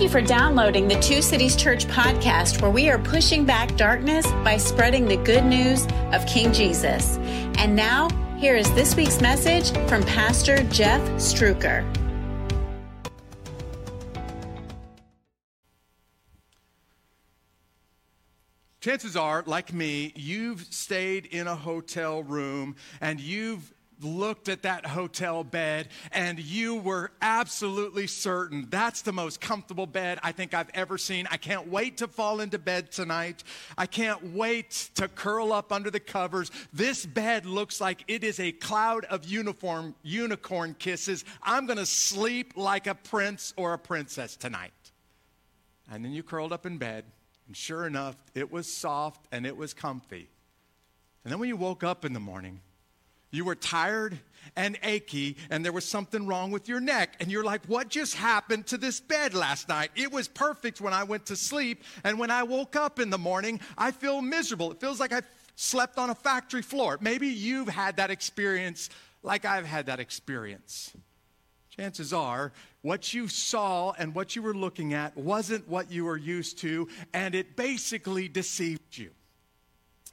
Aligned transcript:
Thank 0.00 0.14
you 0.14 0.18
for 0.18 0.26
downloading 0.26 0.88
the 0.88 0.98
Two 0.98 1.20
Cities 1.20 1.54
Church 1.54 1.86
podcast, 1.86 2.62
where 2.62 2.70
we 2.70 2.88
are 2.88 2.98
pushing 2.98 3.44
back 3.44 3.76
darkness 3.76 4.26
by 4.42 4.56
spreading 4.56 5.04
the 5.04 5.18
good 5.18 5.44
news 5.44 5.86
of 6.14 6.24
King 6.24 6.54
Jesus. 6.54 7.18
And 7.58 7.76
now, 7.76 8.08
here 8.38 8.56
is 8.56 8.72
this 8.72 8.96
week's 8.96 9.20
message 9.20 9.72
from 9.90 10.02
Pastor 10.04 10.62
Jeff 10.70 11.02
Struecker. 11.18 11.84
Chances 18.80 19.16
are, 19.16 19.44
like 19.46 19.74
me, 19.74 20.14
you've 20.16 20.62
stayed 20.70 21.26
in 21.26 21.46
a 21.46 21.54
hotel 21.54 22.22
room 22.22 22.74
and 23.02 23.20
you've 23.20 23.70
looked 24.02 24.48
at 24.48 24.62
that 24.62 24.86
hotel 24.86 25.44
bed 25.44 25.88
and 26.12 26.38
you 26.38 26.76
were 26.76 27.10
absolutely 27.20 28.06
certain 28.06 28.66
that's 28.70 29.02
the 29.02 29.12
most 29.12 29.40
comfortable 29.40 29.86
bed 29.86 30.18
I 30.22 30.32
think 30.32 30.54
I've 30.54 30.70
ever 30.74 30.98
seen. 30.98 31.26
I 31.30 31.36
can't 31.36 31.68
wait 31.68 31.98
to 31.98 32.08
fall 32.08 32.40
into 32.40 32.58
bed 32.58 32.92
tonight. 32.92 33.42
I 33.76 33.86
can't 33.86 34.34
wait 34.34 34.90
to 34.94 35.08
curl 35.08 35.52
up 35.52 35.72
under 35.72 35.90
the 35.90 36.00
covers. 36.00 36.50
This 36.72 37.04
bed 37.04 37.46
looks 37.46 37.80
like 37.80 38.04
it 38.08 38.24
is 38.24 38.40
a 38.40 38.52
cloud 38.52 39.04
of 39.06 39.24
uniform 39.24 39.94
unicorn 40.02 40.74
kisses. 40.78 41.24
I'm 41.42 41.66
going 41.66 41.78
to 41.78 41.86
sleep 41.86 42.54
like 42.56 42.86
a 42.86 42.94
prince 42.94 43.52
or 43.56 43.74
a 43.74 43.78
princess 43.78 44.36
tonight. 44.36 44.72
And 45.90 46.04
then 46.04 46.12
you 46.12 46.22
curled 46.22 46.52
up 46.52 46.66
in 46.66 46.78
bed 46.78 47.04
and 47.50 47.56
sure 47.56 47.84
enough, 47.84 48.14
it 48.34 48.52
was 48.52 48.72
soft 48.72 49.26
and 49.32 49.44
it 49.44 49.56
was 49.56 49.74
comfy. 49.74 50.28
And 51.24 51.32
then 51.32 51.40
when 51.40 51.48
you 51.48 51.56
woke 51.56 51.82
up 51.82 52.04
in 52.04 52.12
the 52.12 52.20
morning, 52.20 52.60
you 53.30 53.44
were 53.44 53.54
tired 53.54 54.18
and 54.56 54.78
achy, 54.82 55.36
and 55.48 55.64
there 55.64 55.72
was 55.72 55.84
something 55.84 56.26
wrong 56.26 56.50
with 56.50 56.68
your 56.68 56.80
neck. 56.80 57.16
And 57.20 57.30
you're 57.30 57.44
like, 57.44 57.64
What 57.66 57.88
just 57.88 58.14
happened 58.14 58.66
to 58.68 58.76
this 58.76 59.00
bed 59.00 59.34
last 59.34 59.68
night? 59.68 59.90
It 59.94 60.10
was 60.10 60.28
perfect 60.28 60.80
when 60.80 60.92
I 60.92 61.04
went 61.04 61.26
to 61.26 61.36
sleep. 61.36 61.84
And 62.04 62.18
when 62.18 62.30
I 62.30 62.42
woke 62.42 62.76
up 62.76 62.98
in 62.98 63.10
the 63.10 63.18
morning, 63.18 63.60
I 63.78 63.90
feel 63.90 64.20
miserable. 64.20 64.72
It 64.72 64.80
feels 64.80 65.00
like 65.00 65.12
I 65.12 65.22
slept 65.56 65.98
on 65.98 66.10
a 66.10 66.14
factory 66.14 66.62
floor. 66.62 66.98
Maybe 67.00 67.28
you've 67.28 67.68
had 67.68 67.96
that 67.98 68.10
experience 68.10 68.90
like 69.22 69.44
I've 69.44 69.66
had 69.66 69.86
that 69.86 70.00
experience. 70.00 70.92
Chances 71.68 72.12
are, 72.12 72.52
what 72.82 73.14
you 73.14 73.28
saw 73.28 73.92
and 73.98 74.14
what 74.14 74.34
you 74.34 74.42
were 74.42 74.54
looking 74.54 74.94
at 74.94 75.16
wasn't 75.16 75.68
what 75.68 75.90
you 75.90 76.04
were 76.04 76.16
used 76.16 76.58
to, 76.58 76.88
and 77.12 77.34
it 77.34 77.56
basically 77.56 78.28
deceived 78.28 78.96
you. 78.96 79.10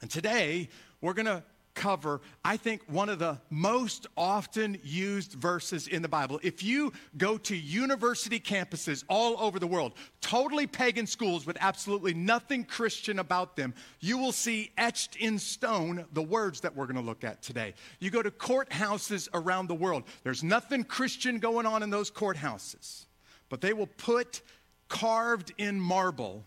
And 0.00 0.10
today, 0.10 0.68
we're 1.00 1.14
going 1.14 1.26
to 1.26 1.42
cover, 1.78 2.20
I 2.44 2.56
think, 2.56 2.82
one 2.88 3.08
of 3.08 3.20
the 3.20 3.38
most 3.50 4.08
often 4.16 4.78
used 4.82 5.34
verses 5.34 5.86
in 5.86 6.02
the 6.02 6.08
Bible. 6.08 6.40
If 6.42 6.62
you 6.62 6.92
go 7.16 7.38
to 7.38 7.56
university 7.56 8.40
campuses 8.40 9.04
all 9.08 9.36
over 9.38 9.60
the 9.60 9.66
world, 9.66 9.92
totally 10.20 10.66
pagan 10.66 11.06
schools 11.06 11.46
with 11.46 11.56
absolutely 11.60 12.14
nothing 12.14 12.64
Christian 12.64 13.20
about 13.20 13.54
them, 13.56 13.74
you 14.00 14.18
will 14.18 14.32
see 14.32 14.72
etched 14.76 15.14
in 15.16 15.38
stone 15.38 16.04
the 16.12 16.22
words 16.22 16.60
that 16.62 16.74
we're 16.74 16.86
going 16.86 16.96
to 16.96 17.02
look 17.02 17.22
at 17.22 17.42
today. 17.42 17.74
You 18.00 18.10
go 18.10 18.22
to 18.22 18.32
courthouses 18.32 19.28
around 19.32 19.68
the 19.68 19.76
world, 19.76 20.02
there's 20.24 20.42
nothing 20.42 20.82
Christian 20.82 21.38
going 21.38 21.64
on 21.64 21.84
in 21.84 21.90
those 21.90 22.10
courthouses, 22.10 23.06
but 23.48 23.60
they 23.60 23.72
will 23.72 23.86
put 23.86 24.42
carved 24.88 25.52
in 25.58 25.78
marble 25.80 26.44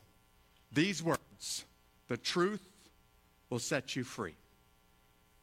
these 0.73 1.02
words 1.02 1.66
The 2.10 2.18
truth 2.18 2.68
will 3.50 3.60
set 3.60 3.95
you 3.95 4.04
free. 4.04 4.36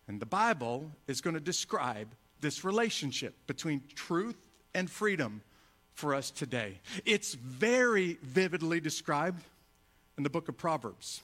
And 0.09 0.19
the 0.19 0.27
Bible 0.27 0.91
is 1.07 1.21
going 1.21 1.35
to 1.35 1.41
describe 1.41 2.09
this 2.41 2.65
relationship 2.65 3.35
between 3.47 3.83
truth 3.95 4.37
and 4.75 4.91
freedom 4.91 5.43
for 5.93 6.15
us 6.15 6.31
today. 6.31 6.81
It's 7.05 7.35
very 7.35 8.19
vividly 8.23 8.81
described 8.81 9.43
in 10.17 10.23
the 10.23 10.31
book 10.31 10.49
of 10.49 10.57
Proverbs. 10.57 11.23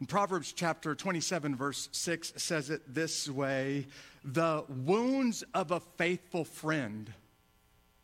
In 0.00 0.06
Proverbs 0.06 0.52
chapter 0.52 0.96
27, 0.96 1.54
verse 1.54 1.88
6 1.92 2.32
says 2.36 2.70
it 2.70 2.82
this 2.92 3.28
way 3.28 3.86
The 4.24 4.64
wounds 4.68 5.44
of 5.54 5.70
a 5.70 5.78
faithful 5.78 6.44
friend 6.44 7.12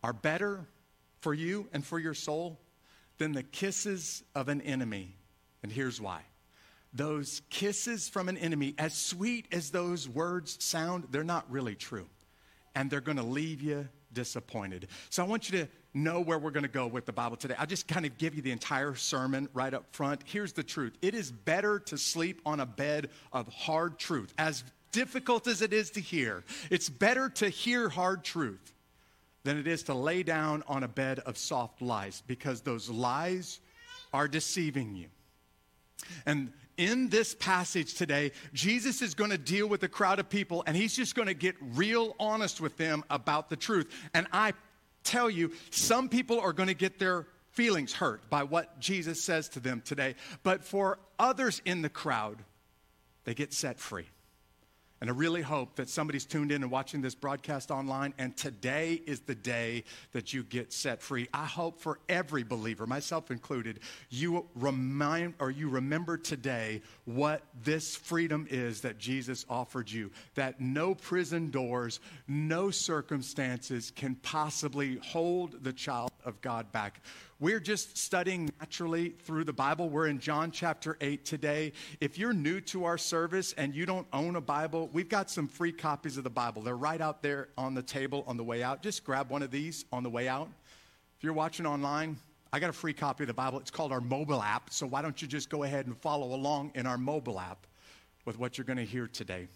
are 0.05 0.13
better 0.13 0.69
for 1.21 1.35
you 1.35 1.69
and 1.73 1.85
for 1.85 1.99
your 1.99 2.15
soul 2.15 2.61
than 3.19 3.33
the 3.33 3.43
kisses 3.43 4.23
of 4.37 4.49
an 4.49 4.61
enemy. 4.61 5.17
And 5.65 5.73
here's 5.73 6.01
why 6.01 6.23
those 6.93 7.43
kisses 7.51 8.09
from 8.09 8.29
an 8.29 8.39
enemy, 8.39 8.75
as 8.79 8.95
sweet 8.95 9.47
as 9.53 9.71
those 9.71 10.09
words 10.09 10.63
sound, 10.63 11.09
they're 11.11 11.25
not 11.25 11.51
really 11.51 11.75
true. 11.75 12.07
And 12.75 12.91
they're 12.91 13.01
going 13.01 13.19
to 13.19 13.23
leave 13.23 13.61
you 13.61 13.89
disappointed. 14.13 14.89
So 15.11 15.23
I 15.23 15.27
want 15.27 15.51
you 15.51 15.59
to 15.59 15.69
know 15.95 16.21
where 16.21 16.39
we're 16.39 16.51
going 16.51 16.65
to 16.65 16.69
go 16.69 16.87
with 16.87 17.07
the 17.07 17.13
Bible 17.13 17.37
today. 17.37 17.55
I'll 17.59 17.67
just 17.67 17.89
kind 17.89 18.07
of 18.07 18.17
give 18.19 18.35
you 18.35 18.43
the 18.43 18.53
entire 18.53 18.95
sermon 18.95 19.49
right 19.53 19.73
up 19.73 19.85
front. 19.93 20.23
Here's 20.25 20.53
the 20.53 20.63
truth 20.63 20.97
it 21.03 21.15
is 21.15 21.31
better 21.31 21.79
to 21.81 21.99
sleep 21.99 22.41
on 22.47 22.61
a 22.61 22.67
bed 22.67 23.11
of 23.33 23.49
hard 23.49 23.99
truth, 23.99 24.33
as 24.39 24.65
difficult 24.93 25.47
as 25.47 25.63
it 25.63 25.73
is 25.73 25.91
to 25.91 26.01
hear. 26.01 26.45
It's 26.71 26.89
better 26.89 27.29
to 27.31 27.49
hear 27.49 27.89
hard 27.89 28.25
truth 28.25 28.73
than 29.45 29.59
it 29.59 29.67
is 29.67 29.85
to 29.85 29.95
lay 29.95 30.23
down 30.23 30.63
on 30.67 30.83
a 30.83 30.89
bed 30.89 31.21
of 31.21 31.39
soft 31.39 31.81
lies 31.83 32.23
because 32.27 32.61
those 32.63 32.89
lies 32.89 33.61
are 34.13 34.29
deceiving 34.29 34.95
you. 34.95 35.07
And 36.27 36.53
in 36.79 37.09
this 37.11 37.35
passage 37.35 37.95
today, 37.95 38.33
Jesus 38.55 39.03
is 39.03 39.15
going 39.15 39.31
to 39.31 39.39
deal 39.39 39.67
with 39.67 39.83
a 39.83 39.89
crowd 39.89 40.19
of 40.19 40.31
people 40.31 40.65
and 40.67 40.75
he's 40.75 40.97
just 40.97 41.15
going 41.15 41.29
to 41.29 41.35
get 41.35 41.57
real 41.75 42.17
honest 42.19 42.61
with 42.61 42.79
them 42.79 43.05
about 43.11 43.51
the 43.51 43.57
truth. 43.57 43.93
And 44.15 44.27
I 44.33 44.55
tell 45.05 45.29
you, 45.29 45.53
some 45.71 46.09
people 46.09 46.41
are 46.41 46.53
going 46.55 46.69
to 46.69 46.75
get 46.75 46.99
their 46.99 47.27
feelings 47.51 47.93
hurt 47.93 48.31
by 48.31 48.45
what 48.45 48.79
Jesus 48.79 49.23
says 49.23 49.49
to 49.51 49.61
them 49.61 49.83
today. 49.85 50.15
But 50.43 50.65
for 50.65 50.99
others 51.19 51.61
in 51.65 51.83
the 51.83 51.89
crowd, 51.89 52.39
they 53.25 53.35
get 53.35 53.53
set 53.53 53.79
free. 53.79 54.07
And 55.01 55.09
I 55.09 55.13
really 55.13 55.43
hope 55.43 55.77
that 55.77 55.89
somebody's 55.89 56.25
tuned 56.25 56.51
in 56.51 56.63
and 56.63 56.73
watching 56.73 57.01
this 57.01 57.15
broadcast 57.15 57.71
online, 57.71 58.15
and 58.19 58.37
today 58.37 59.01
is 59.07 59.21
the 59.21 59.35
day 59.35 59.85
that 60.13 60.33
you 60.33 60.43
get 60.43 60.73
set 60.73 61.01
free. 61.01 61.29
I 61.33 61.45
hope 61.45 61.81
for 61.81 62.01
every 62.09 62.43
believer, 62.43 62.85
myself 62.85 63.31
included, 63.31 63.79
you 64.11 64.47
remind 64.57 65.35
or 65.39 65.53
you 65.53 65.69
remember 65.69 66.17
today 66.17 66.83
what 67.05 67.43
this 67.63 67.95
freedom 67.95 68.49
is 68.51 68.81
that 68.81 68.99
Jesus 68.99 69.47
offered 69.49 69.89
you. 69.89 70.11
That 70.35 70.61
no 70.61 70.97
prison 70.97 71.51
doors, 71.51 72.01
no 72.27 72.71
circumstances 72.71 73.93
can 73.95 74.17
possibly 74.17 74.97
hold 74.97 75.63
the 75.63 75.73
child 75.73 76.11
of 76.29 76.41
God 76.41 76.71
back. 76.71 77.01
We're 77.41 77.61
just 77.61 77.99
studying 77.99 78.51
naturally 78.61 79.11
through 79.25 79.45
the 79.45 79.53
Bible. 79.53 79.89
We're 79.89 80.07
in 80.07 80.21
John 80.21 80.51
chapter 80.51 80.97
8 81.01 81.25
today. 81.25 81.73
If 82.01 82.19
you're 82.19 82.33
new 82.33 82.61
to 82.63 82.85
our 82.85 82.99
service 82.99 83.53
and 83.55 83.75
you 83.75 83.87
don't 83.87 84.07
own 84.13 84.37
a 84.37 84.41
Bible, 84.41 84.91
we've 84.93 85.09
got 85.09 85.31
some 85.31 85.49
free 85.49 85.73
copies 85.73 86.17
of 86.17 86.25
the 86.25 86.31
Bible. 86.31 86.63
They're 86.63 86.77
right 86.77 87.01
out 87.01 87.23
there 87.23 87.49
on 87.57 87.75
the 87.75 87.83
table 87.83 88.25
on 88.27 88.37
the 88.37 88.45
way 88.45 88.63
out. 88.63 88.83
Just 88.83 89.05
grab 89.05 89.31
one 89.31 89.43
of 89.43 89.51
these 89.51 89.85
on 89.93 90.03
the 90.03 90.11
way 90.11 90.29
out. 90.29 90.49
If 91.17 91.25
you're 91.25 91.33
watching 91.33 91.67
online, 91.67 92.19
I 92.53 92.61
got 92.61 92.71
a 92.71 92.75
free 92.75 92.93
copy 92.93 93.25
of 93.25 93.29
the 93.29 93.35
Bible. 93.35 93.59
It's 93.59 93.71
called 93.71 93.93
our 93.93 94.01
mobile 94.01 94.43
app. 94.43 94.71
So 94.73 94.87
why 94.87 95.03
don't 95.03 95.21
you 95.21 95.29
just 95.29 95.51
go 95.51 95.65
ahead 95.65 95.87
and 95.87 95.97
follow 95.97 96.35
along 96.35 96.73
in 96.75 96.87
our 96.87 96.99
mobile 96.99 97.41
app 97.41 97.67
with 98.25 98.39
what 98.39 98.57
you're 98.57 98.65
going 98.65 98.79
to 98.79 98.85
hear 98.85 99.07
today? 99.07 99.49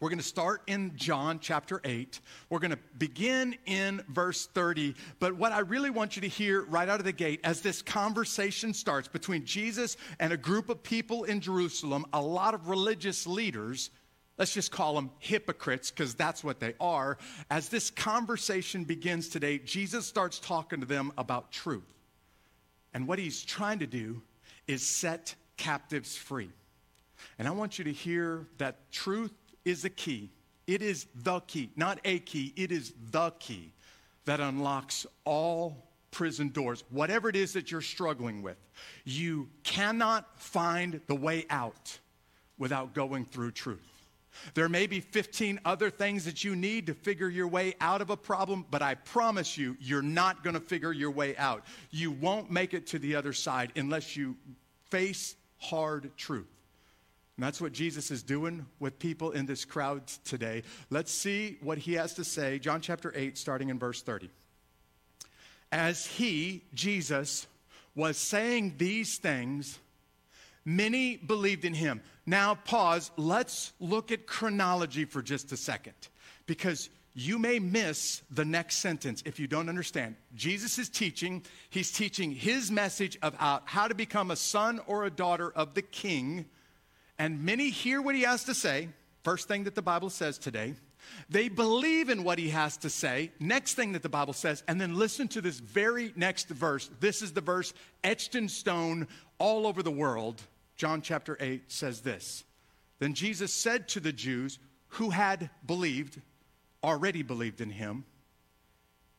We're 0.00 0.10
going 0.10 0.18
to 0.18 0.24
start 0.24 0.62
in 0.68 0.92
John 0.94 1.40
chapter 1.40 1.80
8. 1.82 2.20
We're 2.50 2.60
going 2.60 2.70
to 2.70 2.78
begin 2.98 3.56
in 3.66 4.00
verse 4.08 4.46
30. 4.46 4.94
But 5.18 5.34
what 5.34 5.50
I 5.50 5.58
really 5.60 5.90
want 5.90 6.14
you 6.14 6.22
to 6.22 6.28
hear 6.28 6.62
right 6.66 6.88
out 6.88 7.00
of 7.00 7.04
the 7.04 7.12
gate 7.12 7.40
as 7.42 7.62
this 7.62 7.82
conversation 7.82 8.72
starts 8.72 9.08
between 9.08 9.44
Jesus 9.44 9.96
and 10.20 10.32
a 10.32 10.36
group 10.36 10.68
of 10.68 10.84
people 10.84 11.24
in 11.24 11.40
Jerusalem, 11.40 12.06
a 12.12 12.22
lot 12.22 12.54
of 12.54 12.68
religious 12.68 13.26
leaders, 13.26 13.90
let's 14.36 14.54
just 14.54 14.70
call 14.70 14.94
them 14.94 15.10
hypocrites 15.18 15.90
because 15.90 16.14
that's 16.14 16.44
what 16.44 16.60
they 16.60 16.74
are. 16.78 17.18
As 17.50 17.68
this 17.68 17.90
conversation 17.90 18.84
begins 18.84 19.28
today, 19.28 19.58
Jesus 19.58 20.06
starts 20.06 20.38
talking 20.38 20.78
to 20.78 20.86
them 20.86 21.12
about 21.18 21.50
truth. 21.50 21.92
And 22.94 23.08
what 23.08 23.18
he's 23.18 23.42
trying 23.42 23.80
to 23.80 23.86
do 23.86 24.22
is 24.68 24.86
set 24.86 25.34
captives 25.56 26.16
free. 26.16 26.50
And 27.36 27.48
I 27.48 27.50
want 27.50 27.78
you 27.78 27.84
to 27.84 27.92
hear 27.92 28.46
that 28.58 28.92
truth 28.92 29.32
is 29.68 29.82
the 29.82 29.90
key. 29.90 30.30
It 30.66 30.82
is 30.82 31.06
the 31.14 31.40
key, 31.40 31.70
not 31.76 31.98
a 32.04 32.18
key, 32.18 32.52
it 32.56 32.72
is 32.72 32.92
the 33.10 33.30
key 33.38 33.72
that 34.26 34.40
unlocks 34.40 35.06
all 35.24 35.88
prison 36.10 36.50
doors, 36.50 36.84
whatever 36.90 37.28
it 37.28 37.36
is 37.36 37.54
that 37.54 37.70
you're 37.70 37.80
struggling 37.80 38.42
with. 38.42 38.58
You 39.04 39.48
cannot 39.62 40.38
find 40.38 41.00
the 41.06 41.14
way 41.14 41.46
out 41.48 41.98
without 42.58 42.92
going 42.92 43.24
through 43.24 43.52
truth. 43.52 43.98
There 44.54 44.68
may 44.68 44.86
be 44.86 45.00
15 45.00 45.60
other 45.64 45.90
things 45.90 46.24
that 46.24 46.44
you 46.44 46.54
need 46.54 46.86
to 46.86 46.94
figure 46.94 47.28
your 47.28 47.48
way 47.48 47.74
out 47.80 48.00
of 48.00 48.10
a 48.10 48.16
problem, 48.16 48.66
but 48.70 48.82
I 48.82 48.94
promise 48.94 49.56
you, 49.56 49.76
you're 49.80 50.02
not 50.02 50.44
going 50.44 50.54
to 50.54 50.60
figure 50.60 50.92
your 50.92 51.10
way 51.10 51.36
out. 51.36 51.64
You 51.90 52.10
won't 52.10 52.50
make 52.50 52.74
it 52.74 52.86
to 52.88 52.98
the 52.98 53.16
other 53.16 53.32
side 53.32 53.72
unless 53.74 54.16
you 54.16 54.36
face 54.90 55.34
hard 55.58 56.10
truth. 56.16 56.57
And 57.38 57.46
that's 57.46 57.60
what 57.60 57.70
Jesus 57.70 58.10
is 58.10 58.24
doing 58.24 58.66
with 58.80 58.98
people 58.98 59.30
in 59.30 59.46
this 59.46 59.64
crowd 59.64 60.08
today. 60.24 60.64
Let's 60.90 61.12
see 61.12 61.56
what 61.62 61.78
he 61.78 61.92
has 61.92 62.14
to 62.14 62.24
say. 62.24 62.58
John 62.58 62.80
chapter 62.80 63.12
8, 63.14 63.38
starting 63.38 63.68
in 63.68 63.78
verse 63.78 64.02
30. 64.02 64.28
as 65.70 66.04
he, 66.04 66.64
Jesus, 66.74 67.46
was 67.94 68.16
saying 68.16 68.74
these 68.76 69.18
things, 69.18 69.78
many 70.64 71.16
believed 71.16 71.64
in 71.64 71.74
him. 71.74 72.02
Now, 72.26 72.56
pause. 72.56 73.12
Let's 73.16 73.72
look 73.78 74.10
at 74.10 74.26
chronology 74.26 75.04
for 75.04 75.22
just 75.22 75.52
a 75.52 75.56
second 75.56 75.94
because 76.46 76.90
you 77.14 77.38
may 77.38 77.60
miss 77.60 78.22
the 78.32 78.44
next 78.44 78.78
sentence 78.78 79.22
if 79.24 79.38
you 79.38 79.46
don't 79.46 79.68
understand. 79.68 80.16
Jesus 80.34 80.76
is 80.76 80.88
teaching, 80.88 81.44
he's 81.70 81.92
teaching 81.92 82.32
his 82.32 82.72
message 82.72 83.16
about 83.22 83.62
how 83.66 83.86
to 83.86 83.94
become 83.94 84.32
a 84.32 84.36
son 84.36 84.80
or 84.88 85.04
a 85.04 85.10
daughter 85.10 85.52
of 85.52 85.74
the 85.74 85.82
king. 85.82 86.46
And 87.18 87.44
many 87.44 87.70
hear 87.70 88.00
what 88.00 88.14
he 88.14 88.22
has 88.22 88.44
to 88.44 88.54
say. 88.54 88.88
First 89.24 89.48
thing 89.48 89.64
that 89.64 89.74
the 89.74 89.82
Bible 89.82 90.10
says 90.10 90.38
today. 90.38 90.74
They 91.28 91.48
believe 91.48 92.08
in 92.08 92.24
what 92.24 92.38
he 92.38 92.50
has 92.50 92.76
to 92.78 92.90
say. 92.90 93.32
Next 93.40 93.74
thing 93.74 93.92
that 93.92 94.02
the 94.02 94.08
Bible 94.08 94.32
says, 94.32 94.62
and 94.68 94.80
then 94.80 94.96
listen 94.96 95.28
to 95.28 95.40
this 95.40 95.58
very 95.58 96.12
next 96.16 96.48
verse. 96.48 96.90
This 97.00 97.22
is 97.22 97.32
the 97.32 97.40
verse 97.40 97.72
etched 98.04 98.34
in 98.34 98.48
stone 98.48 99.08
all 99.38 99.66
over 99.66 99.82
the 99.82 99.90
world. 99.90 100.42
John 100.76 101.02
chapter 101.02 101.36
8 101.40 101.70
says 101.70 102.00
this 102.00 102.44
Then 102.98 103.14
Jesus 103.14 103.52
said 103.52 103.88
to 103.88 104.00
the 104.00 104.12
Jews 104.12 104.58
who 104.92 105.10
had 105.10 105.50
believed, 105.66 106.20
already 106.82 107.22
believed 107.22 107.60
in 107.60 107.70
him, 107.70 108.04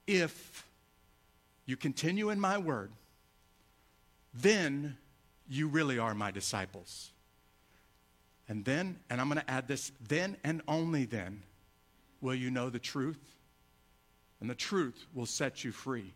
if 0.08 0.66
you 1.66 1.78
continue 1.78 2.32
in 2.32 2.40
my 2.40 2.58
word, 2.58 2.92
then 4.34 4.98
you 5.48 5.68
really 5.68 6.00
are 6.00 6.16
my 6.16 6.32
disciples. 6.32 7.12
And 8.50 8.66
then, 8.66 8.98
and 9.10 9.22
I'm 9.22 9.30
going 9.30 9.40
to 9.40 9.50
add 9.50 9.68
this, 9.68 9.92
then 10.08 10.36
and 10.44 10.62
only 10.68 11.06
then 11.06 11.44
will 12.20 12.36
you 12.36 12.50
know 12.50 12.70
the 12.70 12.80
truth, 12.80 13.20
and 14.42 14.50
the 14.50 14.56
truth 14.56 15.06
will 15.14 15.28
set 15.28 15.64
you 15.64 15.72
free. 15.72 16.14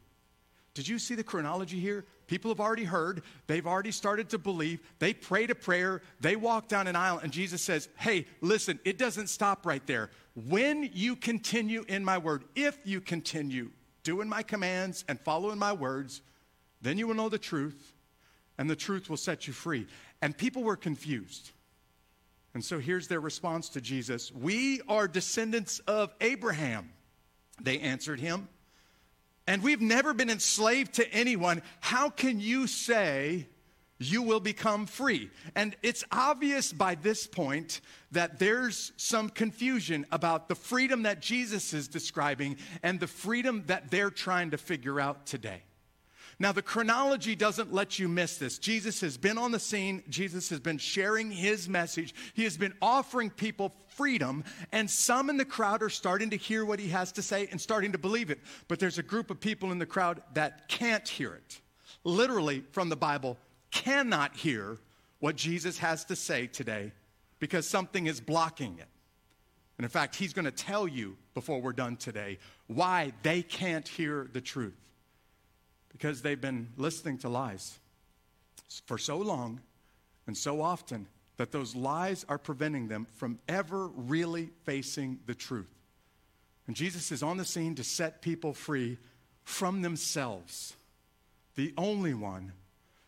Did 0.73 0.87
you 0.87 0.97
see 0.97 1.13
the 1.13 1.23
chronology 1.23 1.79
here? 1.79 2.03
People 2.25 2.49
have 2.49 2.59
already 2.59 2.85
heard, 2.85 3.21
they've 3.45 3.67
already 3.67 3.91
started 3.91 4.29
to 4.29 4.39
believe, 4.39 4.79
they 4.97 5.13
prayed 5.13 5.51
a 5.51 5.55
prayer, 5.55 6.01
they 6.19 6.35
walked 6.35 6.69
down 6.69 6.87
an 6.87 6.95
aisle, 6.95 7.19
and 7.19 7.31
Jesus 7.31 7.61
says, 7.61 7.87
Hey, 7.97 8.25
listen, 8.41 8.79
it 8.83 8.97
doesn't 8.97 9.27
stop 9.27 9.67
right 9.67 9.85
there. 9.85 10.09
When 10.47 10.89
you 10.93 11.15
continue 11.15 11.85
in 11.87 12.03
my 12.03 12.17
word, 12.17 12.45
if 12.55 12.79
you 12.83 12.99
continue 13.01 13.69
doing 14.01 14.27
my 14.27 14.41
commands 14.41 15.05
and 15.07 15.19
following 15.19 15.59
my 15.59 15.73
words, 15.73 16.21
then 16.81 16.97
you 16.97 17.07
will 17.07 17.15
know 17.15 17.29
the 17.29 17.37
truth, 17.37 17.93
and 18.57 18.67
the 18.67 18.75
truth 18.75 19.09
will 19.09 19.17
set 19.17 19.45
you 19.45 19.53
free. 19.53 19.85
And 20.23 20.35
people 20.35 20.63
were 20.63 20.75
confused. 20.75 21.51
And 22.53 22.63
so 22.63 22.79
here's 22.79 23.07
their 23.07 23.19
response 23.19 23.69
to 23.69 23.81
Jesus 23.81 24.31
We 24.31 24.81
are 24.87 25.07
descendants 25.07 25.79
of 25.79 26.13
Abraham. 26.21 26.91
They 27.61 27.79
answered 27.79 28.19
him 28.19 28.47
and 29.47 29.61
we've 29.61 29.81
never 29.81 30.13
been 30.13 30.29
enslaved 30.29 30.93
to 30.95 31.13
anyone, 31.13 31.61
how 31.81 32.09
can 32.09 32.39
you 32.39 32.67
say 32.67 33.47
you 33.99 34.21
will 34.21 34.39
become 34.39 34.85
free? 34.85 35.29
And 35.55 35.75
it's 35.83 36.03
obvious 36.11 36.71
by 36.71 36.95
this 36.95 37.27
point 37.27 37.81
that 38.11 38.39
there's 38.39 38.93
some 38.95 39.29
confusion 39.29 40.05
about 40.11 40.47
the 40.47 40.55
freedom 40.55 41.03
that 41.03 41.19
Jesus 41.19 41.73
is 41.73 41.87
describing 41.89 42.57
and 42.83 42.99
the 42.99 43.07
freedom 43.07 43.63
that 43.67 43.91
they're 43.91 44.11
trying 44.11 44.51
to 44.51 44.57
figure 44.57 44.99
out 44.99 45.25
today. 45.25 45.63
Now, 46.39 46.51
the 46.51 46.61
chronology 46.61 47.35
doesn't 47.35 47.73
let 47.73 47.99
you 47.99 48.07
miss 48.07 48.37
this. 48.37 48.57
Jesus 48.57 49.01
has 49.01 49.17
been 49.17 49.37
on 49.37 49.51
the 49.51 49.59
scene, 49.59 50.03
Jesus 50.09 50.49
has 50.49 50.59
been 50.59 50.77
sharing 50.77 51.31
his 51.31 51.69
message, 51.69 52.13
he 52.33 52.43
has 52.43 52.57
been 52.57 52.73
offering 52.81 53.29
people 53.29 53.71
freedom, 53.89 54.43
and 54.71 54.89
some 54.89 55.29
in 55.29 55.37
the 55.37 55.45
crowd 55.45 55.83
are 55.83 55.89
starting 55.89 56.31
to 56.31 56.37
hear 56.37 56.65
what 56.65 56.79
he 56.79 56.89
has 56.89 57.11
to 57.13 57.21
say 57.21 57.47
and 57.51 57.61
starting 57.61 57.91
to 57.91 57.97
believe 57.97 58.31
it. 58.31 58.39
But 58.67 58.79
there's 58.79 58.97
a 58.97 59.03
group 59.03 59.29
of 59.29 59.39
people 59.39 59.71
in 59.71 59.77
the 59.77 59.85
crowd 59.85 60.21
that 60.33 60.67
can't 60.67 61.07
hear 61.07 61.33
it. 61.33 61.61
Literally, 62.03 62.63
from 62.71 62.89
the 62.89 62.95
Bible, 62.95 63.37
cannot 63.71 64.35
hear 64.35 64.77
what 65.19 65.35
Jesus 65.35 65.77
has 65.77 66.03
to 66.05 66.15
say 66.15 66.47
today 66.47 66.91
because 67.39 67.67
something 67.67 68.07
is 68.07 68.19
blocking 68.19 68.77
it. 68.79 68.87
And 69.77 69.85
in 69.85 69.89
fact, 69.89 70.15
he's 70.15 70.33
going 70.33 70.45
to 70.45 70.51
tell 70.51 70.87
you 70.87 71.17
before 71.33 71.61
we're 71.61 71.73
done 71.73 71.97
today 71.97 72.39
why 72.67 73.11
they 73.23 73.41
can't 73.41 73.87
hear 73.87 74.29
the 74.33 74.41
truth 74.41 74.77
because 75.93 76.21
they've 76.21 76.41
been 76.41 76.67
listening 76.75 77.17
to 77.19 77.29
lies 77.29 77.79
for 78.85 78.97
so 78.97 79.17
long 79.17 79.61
and 80.27 80.37
so 80.37 80.61
often 80.61 81.07
that 81.37 81.51
those 81.51 81.75
lies 81.75 82.25
are 82.27 82.37
preventing 82.37 82.87
them 82.87 83.07
from 83.15 83.39
ever 83.47 83.87
really 83.87 84.49
facing 84.63 85.19
the 85.25 85.35
truth. 85.35 85.73
And 86.67 86.75
Jesus 86.75 87.11
is 87.11 87.23
on 87.23 87.37
the 87.37 87.45
scene 87.45 87.75
to 87.75 87.83
set 87.83 88.21
people 88.21 88.53
free 88.53 88.97
from 89.43 89.81
themselves, 89.81 90.75
the 91.55 91.73
only 91.77 92.13
one 92.13 92.53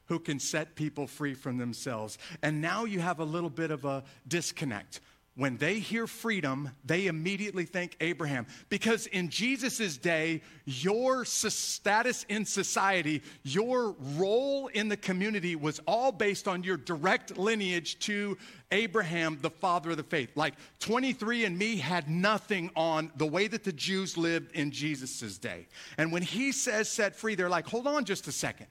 who 0.07 0.19
can 0.19 0.39
set 0.39 0.75
people 0.75 1.07
free 1.07 1.33
from 1.33 1.57
themselves. 1.57 2.17
And 2.41 2.61
now 2.61 2.85
you 2.85 2.99
have 2.99 3.19
a 3.19 3.25
little 3.25 3.49
bit 3.49 3.71
of 3.71 3.85
a 3.85 4.03
disconnect 4.27 4.99
when 5.37 5.57
they 5.57 5.79
hear 5.79 6.07
freedom, 6.07 6.71
they 6.85 7.07
immediately 7.07 7.65
think 7.65 7.97
Abraham. 7.99 8.47
Because 8.69 9.05
in 9.07 9.29
Jesus' 9.29 9.97
day, 9.97 10.41
your 10.63 11.25
status 11.25 12.25
in 12.29 12.45
society, 12.45 13.21
your 13.43 13.95
role 14.15 14.67
in 14.67 14.87
the 14.87 14.95
community 14.95 15.57
was 15.57 15.81
all 15.85 16.13
based 16.13 16.47
on 16.47 16.63
your 16.63 16.77
direct 16.77 17.37
lineage 17.37 17.99
to 17.99 18.37
Abraham, 18.71 19.37
the 19.41 19.49
father 19.49 19.91
of 19.91 19.97
the 19.97 20.03
faith. 20.03 20.29
Like 20.35 20.53
23andMe 20.79 21.79
had 21.79 22.09
nothing 22.09 22.71
on 22.73 23.11
the 23.17 23.27
way 23.27 23.47
that 23.47 23.65
the 23.65 23.73
Jews 23.73 24.17
lived 24.17 24.53
in 24.53 24.71
Jesus' 24.71 25.37
day. 25.37 25.67
And 25.97 26.13
when 26.13 26.21
he 26.21 26.53
says 26.53 26.89
set 26.89 27.13
free, 27.13 27.35
they're 27.35 27.49
like, 27.49 27.67
hold 27.67 27.87
on 27.87 28.05
just 28.05 28.27
a 28.27 28.31
second. 28.31 28.67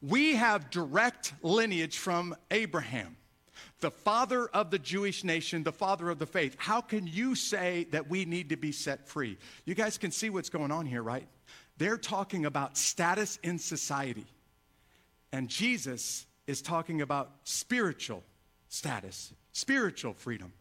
We 0.00 0.36
have 0.36 0.70
direct 0.70 1.34
lineage 1.42 1.98
from 1.98 2.34
Abraham 2.50 3.18
the 3.80 3.90
father 3.90 4.46
of 4.48 4.70
the 4.70 4.78
Jewish 4.78 5.24
nation, 5.24 5.62
the 5.62 5.72
father 5.72 6.10
of 6.10 6.18
the 6.18 6.26
faith. 6.26 6.56
How 6.58 6.80
can 6.80 7.06
you 7.06 7.34
say 7.34 7.86
that 7.90 8.08
we 8.08 8.24
need 8.24 8.50
to 8.50 8.56
be 8.56 8.72
set 8.72 9.08
free? 9.08 9.38
You 9.64 9.74
guys 9.74 9.98
can 9.98 10.10
see 10.10 10.30
what's 10.30 10.50
going 10.50 10.70
on 10.70 10.86
here, 10.86 11.02
right? 11.02 11.26
They're 11.78 11.96
talking 11.96 12.44
about 12.44 12.76
status 12.76 13.38
in 13.42 13.58
society. 13.58 14.26
And 15.32 15.48
Jesus 15.48 16.26
is 16.46 16.60
talking 16.60 17.00
about 17.00 17.30
spiritual 17.44 18.22
status, 18.68 19.32
spiritual 19.52 20.14
freedom. 20.14 20.52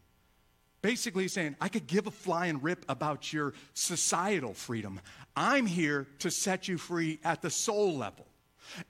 Basically, 0.82 1.28
saying, 1.28 1.58
I 1.60 1.68
could 1.68 1.88
give 1.88 2.08
a 2.08 2.12
flying 2.12 2.62
rip 2.62 2.86
about 2.88 3.34
your 3.34 3.54
societal 3.74 4.54
freedom. 4.54 5.02
I'm 5.36 5.66
here 5.66 6.08
to 6.20 6.32
set 6.32 6.70
you 6.70 6.78
free 6.78 7.20
at 7.24 7.42
the 7.42 7.50
soul 7.50 7.98
level. 7.98 8.26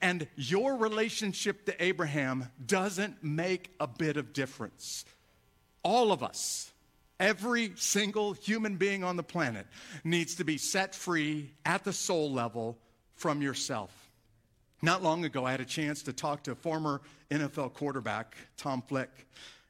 And 0.00 0.26
your 0.36 0.76
relationship 0.76 1.66
to 1.66 1.82
Abraham 1.82 2.48
doesn't 2.64 3.22
make 3.22 3.70
a 3.80 3.86
bit 3.86 4.16
of 4.16 4.32
difference. 4.32 5.04
All 5.82 6.12
of 6.12 6.22
us, 6.22 6.72
every 7.18 7.72
single 7.76 8.32
human 8.32 8.76
being 8.76 9.04
on 9.04 9.16
the 9.16 9.22
planet, 9.22 9.66
needs 10.04 10.36
to 10.36 10.44
be 10.44 10.58
set 10.58 10.94
free 10.94 11.52
at 11.64 11.84
the 11.84 11.92
soul 11.92 12.30
level 12.32 12.78
from 13.14 13.42
yourself. 13.42 14.10
Not 14.82 15.02
long 15.02 15.24
ago, 15.24 15.44
I 15.44 15.50
had 15.50 15.60
a 15.60 15.66
chance 15.66 16.02
to 16.04 16.12
talk 16.12 16.44
to 16.44 16.54
former 16.54 17.02
NFL 17.30 17.74
quarterback, 17.74 18.34
Tom 18.56 18.82
Flick. 18.82 19.10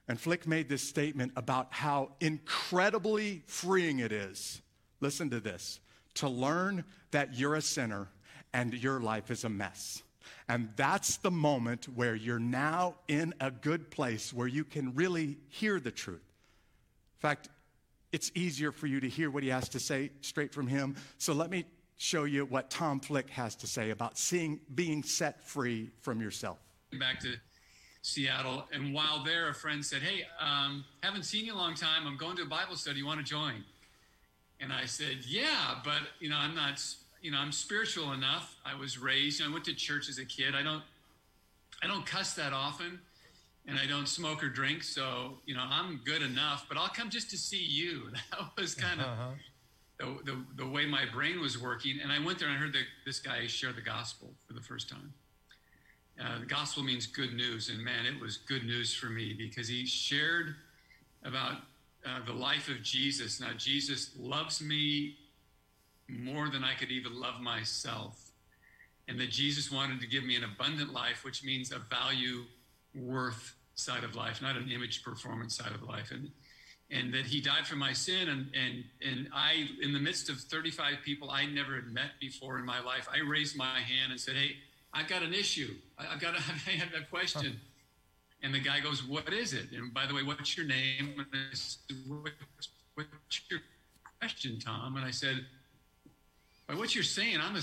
And 0.06 0.20
Flick 0.20 0.46
made 0.46 0.68
this 0.68 0.82
statement 0.82 1.32
about 1.36 1.68
how 1.70 2.12
incredibly 2.20 3.42
freeing 3.46 4.00
it 4.00 4.12
is. 4.12 4.62
Listen 5.00 5.30
to 5.30 5.40
this 5.40 5.80
to 6.14 6.28
learn 6.28 6.84
that 7.10 7.34
you're 7.34 7.54
a 7.54 7.62
sinner 7.62 8.08
and 8.52 8.74
your 8.74 9.00
life 9.00 9.30
is 9.30 9.44
a 9.44 9.48
mess. 9.48 10.02
And 10.48 10.70
that's 10.76 11.18
the 11.18 11.30
moment 11.30 11.86
where 11.94 12.14
you're 12.14 12.38
now 12.38 12.96
in 13.08 13.34
a 13.40 13.50
good 13.50 13.90
place 13.90 14.32
where 14.32 14.48
you 14.48 14.64
can 14.64 14.94
really 14.94 15.38
hear 15.48 15.78
the 15.78 15.90
truth. 15.90 16.16
In 16.16 17.20
fact, 17.20 17.48
it's 18.12 18.32
easier 18.34 18.72
for 18.72 18.86
you 18.86 19.00
to 19.00 19.08
hear 19.08 19.30
what 19.30 19.42
he 19.42 19.48
has 19.50 19.68
to 19.70 19.80
say 19.80 20.10
straight 20.20 20.52
from 20.52 20.66
him. 20.66 20.96
So 21.18 21.32
let 21.32 21.50
me 21.50 21.64
show 21.96 22.24
you 22.24 22.46
what 22.46 22.70
Tom 22.70 22.98
Flick 22.98 23.30
has 23.30 23.54
to 23.56 23.66
say 23.66 23.90
about 23.90 24.18
seeing 24.18 24.60
being 24.74 25.02
set 25.02 25.42
free 25.42 25.90
from 26.00 26.20
yourself. 26.20 26.58
Back 26.98 27.20
to 27.20 27.34
Seattle, 28.02 28.64
and 28.72 28.94
while 28.94 29.22
there, 29.22 29.50
a 29.50 29.54
friend 29.54 29.84
said, 29.84 30.02
"Hey, 30.02 30.26
um, 30.40 30.84
haven't 31.02 31.24
seen 31.24 31.44
you 31.44 31.54
a 31.54 31.56
long 31.56 31.74
time. 31.74 32.06
I'm 32.06 32.16
going 32.16 32.36
to 32.36 32.42
a 32.42 32.46
Bible 32.46 32.74
study. 32.74 32.98
You 32.98 33.06
want 33.06 33.20
to 33.20 33.26
join?" 33.26 33.62
And 34.58 34.72
I 34.72 34.86
said, 34.86 35.18
"Yeah, 35.26 35.80
but 35.84 36.00
you 36.18 36.30
know, 36.30 36.36
I'm 36.36 36.54
not 36.54 36.82
you 37.20 37.30
know, 37.30 37.38
I'm 37.38 37.52
spiritual 37.52 38.12
enough. 38.12 38.56
I 38.64 38.74
was 38.74 38.98
raised, 38.98 39.40
you 39.40 39.44
know, 39.44 39.50
I 39.50 39.52
went 39.52 39.64
to 39.66 39.74
church 39.74 40.08
as 40.08 40.18
a 40.18 40.24
kid. 40.24 40.54
I 40.54 40.62
don't, 40.62 40.82
I 41.82 41.86
don't 41.86 42.04
cuss 42.06 42.34
that 42.34 42.52
often 42.52 42.98
and 43.66 43.78
I 43.78 43.86
don't 43.86 44.08
smoke 44.08 44.42
or 44.42 44.48
drink. 44.48 44.82
So, 44.82 45.38
you 45.46 45.54
know, 45.54 45.64
I'm 45.68 46.00
good 46.04 46.22
enough, 46.22 46.66
but 46.68 46.78
I'll 46.78 46.88
come 46.88 47.10
just 47.10 47.30
to 47.30 47.36
see 47.36 47.62
you. 47.62 48.10
That 48.30 48.62
was 48.62 48.74
kind 48.74 49.00
of 49.00 49.06
uh-huh. 49.06 49.30
the, 49.98 50.32
the, 50.32 50.44
the, 50.64 50.66
way 50.66 50.86
my 50.86 51.04
brain 51.12 51.40
was 51.40 51.60
working. 51.60 51.98
And 52.02 52.10
I 52.10 52.24
went 52.24 52.38
there 52.38 52.48
and 52.48 52.56
I 52.56 52.60
heard 52.60 52.72
the, 52.72 52.82
this 53.04 53.20
guy 53.20 53.46
share 53.46 53.72
the 53.72 53.82
gospel 53.82 54.32
for 54.46 54.54
the 54.54 54.60
first 54.60 54.88
time. 54.88 55.12
Uh, 56.20 56.40
the 56.40 56.46
gospel 56.46 56.82
means 56.82 57.06
good 57.06 57.34
news. 57.34 57.68
And 57.70 57.82
man, 57.82 58.06
it 58.06 58.20
was 58.20 58.38
good 58.38 58.64
news 58.64 58.94
for 58.94 59.06
me 59.06 59.34
because 59.36 59.68
he 59.68 59.86
shared 59.86 60.54
about 61.24 61.58
uh, 62.06 62.24
the 62.26 62.32
life 62.32 62.68
of 62.68 62.82
Jesus. 62.82 63.40
Now, 63.40 63.50
Jesus 63.56 64.10
loves 64.18 64.60
me 64.60 65.16
more 66.10 66.48
than 66.48 66.64
I 66.64 66.74
could 66.74 66.90
even 66.90 67.18
love 67.18 67.40
myself. 67.40 68.26
and 69.08 69.18
that 69.18 69.30
Jesus 69.30 69.72
wanted 69.72 70.00
to 70.00 70.06
give 70.06 70.22
me 70.22 70.36
an 70.36 70.44
abundant 70.44 70.92
life, 70.92 71.24
which 71.24 71.42
means 71.42 71.72
a 71.72 71.80
value 71.80 72.44
worth 72.94 73.56
side 73.74 74.04
of 74.04 74.14
life, 74.14 74.40
not 74.40 74.56
an 74.56 74.70
image 74.70 75.02
performance 75.02 75.56
side 75.56 75.72
of 75.72 75.82
life. 75.82 76.10
And 76.12 76.30
and 76.92 77.14
that 77.14 77.24
he 77.24 77.40
died 77.40 77.66
for 77.66 77.76
my 77.76 77.92
sin 77.92 78.28
and 78.28 78.50
and 78.54 78.84
and 79.04 79.28
I 79.32 79.68
in 79.82 79.92
the 79.92 79.98
midst 79.98 80.28
of 80.28 80.38
35 80.38 80.98
people 81.04 81.30
I 81.30 81.46
never 81.46 81.74
had 81.74 81.86
met 81.92 82.12
before 82.20 82.58
in 82.58 82.64
my 82.64 82.80
life, 82.80 83.08
I 83.12 83.18
raised 83.20 83.56
my 83.56 83.80
hand 83.80 84.12
and 84.12 84.20
said, 84.20 84.34
Hey, 84.36 84.56
I've 84.92 85.08
got 85.08 85.22
an 85.22 85.32
issue. 85.34 85.74
I've 85.98 86.20
got 86.20 86.34
a, 86.34 86.38
I 86.66 86.70
have 86.72 86.94
a 86.94 87.04
question. 87.06 87.60
And 88.42 88.54
the 88.54 88.60
guy 88.60 88.80
goes, 88.80 89.04
What 89.04 89.32
is 89.32 89.52
it? 89.52 89.72
And 89.72 89.92
by 89.92 90.06
the 90.06 90.14
way, 90.14 90.22
what's 90.22 90.56
your 90.56 90.66
name? 90.66 91.14
And 91.18 91.26
I 91.32 91.54
said, 91.54 91.96
What's 92.06 93.40
your 93.50 93.60
question, 94.20 94.58
Tom? 94.58 94.96
And 94.96 95.04
I 95.04 95.10
said, 95.10 95.46
By 96.70 96.76
what 96.76 96.94
you're 96.94 97.02
saying, 97.02 97.38
I'm, 97.42 97.60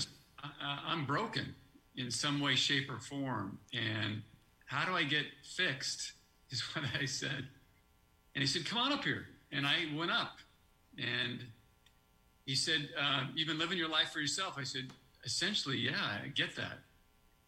I'm 0.60 1.06
broken 1.06 1.54
in 1.96 2.10
some 2.10 2.40
way, 2.40 2.56
shape, 2.56 2.90
or 2.90 2.98
form. 2.98 3.58
And 3.72 4.20
how 4.66 4.84
do 4.84 4.92
I 4.92 5.02
get 5.02 5.24
fixed? 5.56 6.12
Is 6.50 6.60
what 6.74 6.84
I 6.98 7.06
said. 7.06 7.46
And 8.34 8.42
he 8.42 8.46
said, 8.46 8.66
Come 8.66 8.78
on 8.78 8.92
up 8.92 9.04
here. 9.04 9.26
And 9.50 9.66
I 9.66 9.76
went 9.96 10.10
up. 10.10 10.38
And 10.98 11.40
he 12.44 12.54
said, 12.54 12.88
uh, 13.00 13.24
You've 13.34 13.48
been 13.48 13.58
living 13.58 13.78
your 13.78 13.88
life 13.88 14.10
for 14.10 14.20
yourself. 14.20 14.56
I 14.58 14.64
said, 14.64 14.88
Essentially, 15.24 15.78
yeah, 15.78 16.18
I 16.22 16.28
get 16.28 16.54
that. 16.56 16.78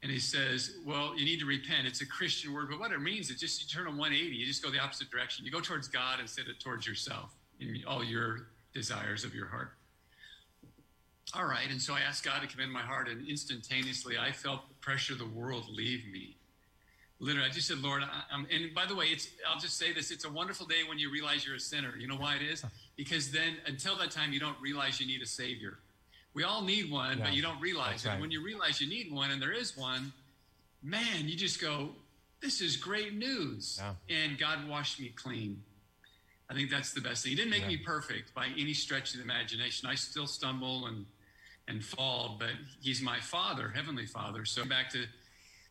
And 0.03 0.11
he 0.11 0.19
says, 0.19 0.77
Well, 0.87 1.13
you 1.19 1.27
need 1.27 1.41
to 1.41 1.47
repent. 1.47 1.87
It's 1.87 2.01
a 2.01 2.07
Christian 2.07 2.55
word, 2.55 2.69
but 2.71 2.81
what 2.81 2.91
it 2.91 3.01
means 3.01 3.29
is 3.29 3.39
just 3.39 3.61
you 3.61 3.69
turn 3.69 3.87
a 3.87 3.91
180, 3.91 4.35
you 4.35 4.47
just 4.47 4.63
go 4.63 4.71
the 4.71 4.79
opposite 4.79 5.11
direction. 5.11 5.45
You 5.45 5.51
go 5.51 5.61
towards 5.61 5.89
God 5.89 6.21
instead 6.21 6.49
of 6.49 6.59
towards 6.59 6.87
yourself 6.87 7.35
in 7.59 7.83
all 7.87 8.03
your 8.03 8.47
desires 8.73 9.25
of 9.25 9.35
your 9.35 9.47
heart. 9.47 9.73
All 11.35 11.47
right. 11.47 11.71
And 11.71 11.81
so 11.81 11.95
I 11.95 12.01
asked 12.01 12.25
God 12.25 12.43
to 12.43 12.49
come 12.49 12.61
in 12.61 12.71
my 12.71 12.83
heart, 12.83 13.09
and 13.09 13.27
instantaneously 13.29 14.19
I 14.19 14.33
felt 14.33 14.69
the 14.69 14.75
pressure 14.77 15.13
of 15.13 15.19
the 15.19 15.27
world 15.27 15.67
leave 15.71 16.05
me 16.11 16.37
literally, 17.21 17.49
I 17.49 17.53
just 17.53 17.69
said, 17.69 17.79
Lord, 17.79 18.03
I, 18.03 18.35
and 18.35 18.75
by 18.75 18.87
the 18.87 18.95
way, 18.95 19.07
it's, 19.07 19.29
I'll 19.49 19.61
just 19.61 19.79
say 19.79 19.93
this, 19.93 20.11
it's 20.11 20.25
a 20.25 20.31
wonderful 20.31 20.67
day 20.67 20.83
when 20.89 20.99
you 20.99 21.11
realize 21.11 21.47
you're 21.47 21.57
a 21.57 21.61
sinner. 21.61 21.95
You 21.97 22.09
know 22.09 22.17
why 22.17 22.37
it 22.37 22.43
is? 22.43 22.65
Because 22.97 23.31
then 23.31 23.57
until 23.65 23.97
that 23.97 24.11
time, 24.11 24.31
you 24.31 24.41
don't 24.41 24.61
realize 24.61 25.01
you 25.01 25.07
need 25.07 25.23
a 25.23 25.27
savior. 25.27 25.79
We 26.35 26.45
all 26.45 26.61
need 26.61 26.91
one, 26.91 27.17
yeah. 27.17 27.25
but 27.25 27.33
you 27.33 27.41
don't 27.41 27.59
realize 27.59 28.05
it. 28.05 28.11
Right. 28.11 28.21
When 28.21 28.31
you 28.31 28.45
realize 28.45 28.79
you 28.79 28.91
need 28.91 29.11
one 29.11 29.31
and 29.31 29.41
there 29.41 29.53
is 29.53 29.75
one, 29.75 30.13
man, 30.83 31.27
you 31.27 31.35
just 31.35 31.63
go, 31.63 31.93
this 32.43 32.61
is 32.61 32.77
great 32.77 33.15
news. 33.15 33.81
Yeah. 33.81 33.95
And 34.15 34.39
God 34.39 34.69
washed 34.69 35.01
me 35.01 35.15
clean. 35.17 35.63
I 36.51 36.53
think 36.53 36.69
that's 36.69 36.93
the 36.93 37.01
best 37.01 37.23
thing. 37.23 37.31
He 37.31 37.37
didn't 37.37 37.53
make 37.53 37.63
yeah. 37.63 37.69
me 37.69 37.77
perfect 37.79 38.35
by 38.35 38.49
any 38.59 38.75
stretch 38.75 39.15
of 39.15 39.21
the 39.21 39.25
imagination. 39.25 39.89
I 39.89 39.95
still 39.95 40.27
stumble 40.27 40.85
and 40.89 41.07
and 41.71 41.85
fall, 41.85 42.37
but 42.39 42.51
he's 42.81 43.01
my 43.01 43.21
father, 43.21 43.73
heavenly 43.75 44.07
father. 44.07 44.45
So 44.45 44.65
back 44.65 44.91
to 44.91 45.05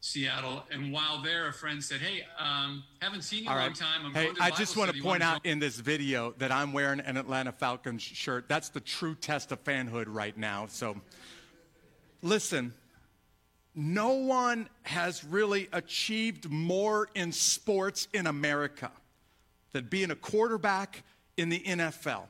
Seattle. 0.01 0.63
And 0.71 0.93
while 0.93 1.21
there, 1.21 1.47
a 1.47 1.53
friend 1.53 1.83
said, 1.83 1.99
Hey, 1.99 2.25
um, 2.39 2.83
haven't 3.01 3.23
seen 3.23 3.43
you 3.43 3.51
in 3.51 3.55
a 3.55 3.59
long 3.59 3.73
time. 3.73 4.05
I'm 4.05 4.13
hey, 4.13 4.31
I 4.39 4.49
just 4.51 4.77
want 4.77 4.93
to 4.93 5.01
point 5.01 5.21
out 5.21 5.45
in 5.45 5.59
this 5.59 5.75
video 5.77 6.33
that 6.37 6.51
I'm 6.51 6.71
wearing 6.71 7.01
an 7.01 7.17
Atlanta 7.17 7.51
Falcons 7.51 8.01
shirt. 8.01 8.47
That's 8.47 8.69
the 8.69 8.79
true 8.79 9.13
test 9.13 9.51
of 9.51 9.63
fanhood 9.63 10.05
right 10.07 10.37
now. 10.37 10.67
So 10.67 10.95
listen, 12.21 12.73
no 13.75 14.13
one 14.13 14.69
has 14.83 15.23
really 15.25 15.67
achieved 15.73 16.49
more 16.49 17.09
in 17.13 17.31
sports 17.33 18.07
in 18.13 18.25
America 18.25 18.91
than 19.73 19.85
being 19.85 20.11
a 20.11 20.15
quarterback 20.15 21.03
in 21.35 21.49
the 21.49 21.59
NFL. 21.59 22.23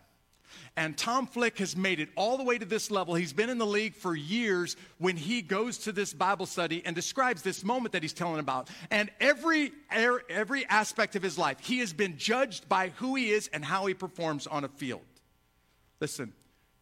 And 0.75 0.97
Tom 0.97 1.27
Flick 1.27 1.57
has 1.59 1.75
made 1.75 1.99
it 1.99 2.09
all 2.15 2.37
the 2.37 2.43
way 2.43 2.57
to 2.57 2.65
this 2.65 2.91
level. 2.91 3.15
He's 3.15 3.33
been 3.33 3.49
in 3.49 3.57
the 3.57 3.65
league 3.65 3.95
for 3.95 4.15
years 4.15 4.75
when 4.97 5.17
he 5.17 5.41
goes 5.41 5.77
to 5.79 5.91
this 5.91 6.13
Bible 6.13 6.45
study 6.45 6.81
and 6.85 6.95
describes 6.95 7.41
this 7.41 7.63
moment 7.63 7.93
that 7.93 8.01
he's 8.01 8.13
telling 8.13 8.39
about. 8.39 8.69
And 8.91 9.09
every, 9.19 9.71
er, 9.95 10.21
every 10.29 10.65
aspect 10.67 11.15
of 11.15 11.23
his 11.23 11.37
life, 11.37 11.59
he 11.59 11.79
has 11.79 11.93
been 11.93 12.17
judged 12.17 12.69
by 12.69 12.89
who 12.97 13.15
he 13.15 13.31
is 13.31 13.49
and 13.53 13.63
how 13.63 13.85
he 13.85 13.93
performs 13.93 14.47
on 14.47 14.63
a 14.63 14.69
field. 14.69 15.01
Listen, 15.99 16.33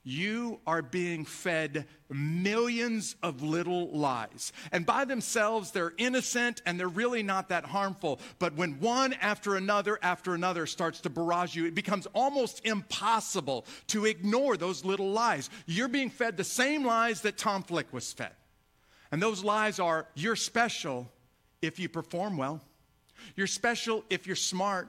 you 0.07 0.61
are 0.65 0.81
being 0.81 1.25
fed 1.25 1.85
millions 2.09 3.17
of 3.21 3.41
little 3.41 3.89
lies. 3.91 4.53
And 4.71 4.85
by 4.85 5.03
themselves, 5.03 5.71
they're 5.71 5.93
innocent 5.97 6.61
and 6.65 6.79
they're 6.79 6.87
really 6.87 7.23
not 7.23 7.49
that 7.49 7.65
harmful. 7.65 8.21
But 8.39 8.55
when 8.55 8.79
one 8.79 9.13
after 9.13 9.57
another 9.57 9.99
after 10.01 10.33
another 10.33 10.65
starts 10.65 11.01
to 11.01 11.09
barrage 11.09 11.57
you, 11.57 11.65
it 11.65 11.75
becomes 11.75 12.07
almost 12.13 12.65
impossible 12.65 13.65
to 13.87 14.05
ignore 14.05 14.55
those 14.55 14.85
little 14.85 15.11
lies. 15.11 15.49
You're 15.65 15.89
being 15.89 16.09
fed 16.09 16.37
the 16.37 16.43
same 16.45 16.85
lies 16.85 17.21
that 17.21 17.37
Tom 17.37 17.61
Flick 17.61 17.91
was 17.91 18.13
fed. 18.13 18.31
And 19.11 19.21
those 19.21 19.43
lies 19.43 19.77
are 19.77 20.07
you're 20.15 20.37
special 20.37 21.11
if 21.61 21.79
you 21.79 21.89
perform 21.89 22.37
well, 22.37 22.61
you're 23.35 23.45
special 23.45 24.05
if 24.09 24.25
you're 24.25 24.37
smart, 24.37 24.87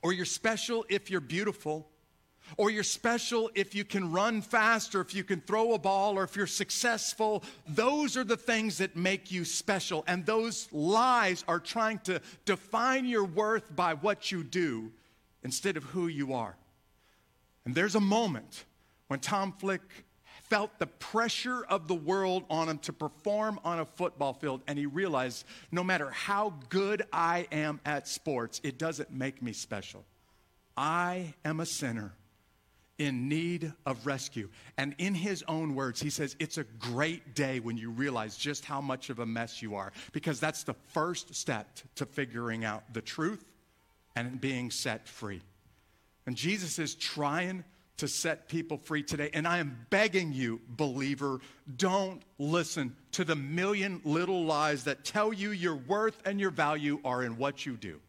or 0.00 0.12
you're 0.12 0.24
special 0.24 0.86
if 0.88 1.10
you're 1.10 1.20
beautiful 1.20 1.88
or 2.56 2.70
you're 2.70 2.82
special 2.82 3.50
if 3.54 3.74
you 3.74 3.84
can 3.84 4.12
run 4.12 4.42
fast 4.42 4.94
or 4.94 5.00
if 5.00 5.14
you 5.14 5.24
can 5.24 5.40
throw 5.40 5.72
a 5.72 5.78
ball 5.78 6.18
or 6.18 6.24
if 6.24 6.36
you're 6.36 6.46
successful. 6.46 7.42
Those 7.66 8.16
are 8.16 8.24
the 8.24 8.36
things 8.36 8.78
that 8.78 8.96
make 8.96 9.30
you 9.30 9.44
special. 9.44 10.04
And 10.06 10.26
those 10.26 10.68
lies 10.72 11.44
are 11.48 11.60
trying 11.60 11.98
to 12.00 12.20
define 12.44 13.06
your 13.06 13.24
worth 13.24 13.74
by 13.74 13.94
what 13.94 14.30
you 14.30 14.44
do 14.44 14.92
instead 15.42 15.76
of 15.76 15.84
who 15.84 16.08
you 16.08 16.34
are. 16.34 16.56
And 17.64 17.74
there's 17.74 17.94
a 17.94 18.00
moment 18.00 18.64
when 19.08 19.20
Tom 19.20 19.52
Flick 19.52 19.82
felt 20.52 20.78
the 20.78 20.86
pressure 20.86 21.64
of 21.64 21.88
the 21.88 21.94
world 21.94 22.44
on 22.50 22.68
him 22.68 22.78
to 22.78 22.92
perform 22.92 23.58
on 23.64 23.80
a 23.80 23.86
football 23.86 24.34
field, 24.34 24.60
and 24.66 24.78
he 24.78 24.84
realized 24.84 25.46
no 25.70 25.82
matter 25.82 26.10
how 26.10 26.52
good 26.68 27.02
I 27.10 27.46
am 27.50 27.80
at 27.86 28.06
sports, 28.06 28.60
it 28.62 28.76
doesn't 28.78 29.10
make 29.10 29.40
me 29.40 29.54
special. 29.54 30.04
I 30.76 31.34
am 31.44 31.60
a 31.60 31.66
sinner 31.66 32.12
in 32.98 33.28
need 33.28 33.72
of 33.86 34.06
rescue. 34.06 34.48
And 34.76 34.94
in 34.98 35.14
his 35.14 35.42
own 35.48 35.74
words, 35.74 36.00
he 36.00 36.10
says, 36.10 36.36
It's 36.38 36.58
a 36.58 36.64
great 36.64 37.34
day 37.34 37.60
when 37.60 37.76
you 37.76 37.90
realize 37.90 38.36
just 38.36 38.64
how 38.64 38.80
much 38.80 39.10
of 39.10 39.18
a 39.18 39.26
mess 39.26 39.62
you 39.62 39.74
are, 39.74 39.92
because 40.12 40.40
that's 40.40 40.62
the 40.64 40.74
first 40.88 41.34
step 41.34 41.78
to 41.96 42.06
figuring 42.06 42.64
out 42.64 42.92
the 42.92 43.02
truth 43.02 43.44
and 44.14 44.40
being 44.40 44.70
set 44.70 45.08
free. 45.08 45.42
And 46.26 46.36
Jesus 46.36 46.78
is 46.78 46.94
trying 46.94 47.64
to 47.98 48.08
set 48.08 48.48
people 48.48 48.78
free 48.78 49.02
today. 49.02 49.30
And 49.32 49.46
I 49.46 49.58
am 49.58 49.86
begging 49.90 50.32
you, 50.32 50.60
believer, 50.68 51.40
don't 51.76 52.22
listen 52.38 52.96
to 53.12 53.24
the 53.24 53.36
million 53.36 54.00
little 54.04 54.44
lies 54.44 54.84
that 54.84 55.04
tell 55.04 55.32
you 55.32 55.50
your 55.50 55.76
worth 55.76 56.20
and 56.24 56.40
your 56.40 56.50
value 56.50 57.00
are 57.04 57.22
in 57.22 57.36
what 57.36 57.64
you 57.64 57.76
do. 57.76 58.00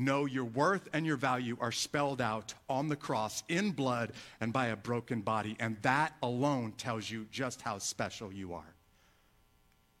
No, 0.00 0.24
your 0.24 0.46
worth 0.46 0.88
and 0.94 1.04
your 1.04 1.18
value 1.18 1.58
are 1.60 1.70
spelled 1.70 2.22
out 2.22 2.54
on 2.70 2.88
the 2.88 2.96
cross 2.96 3.42
in 3.50 3.72
blood 3.72 4.12
and 4.40 4.50
by 4.50 4.68
a 4.68 4.76
broken 4.76 5.20
body. 5.20 5.56
And 5.60 5.76
that 5.82 6.14
alone 6.22 6.72
tells 6.78 7.10
you 7.10 7.26
just 7.30 7.60
how 7.60 7.76
special 7.76 8.32
you 8.32 8.54
are. 8.54 8.74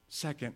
Second, 0.08 0.54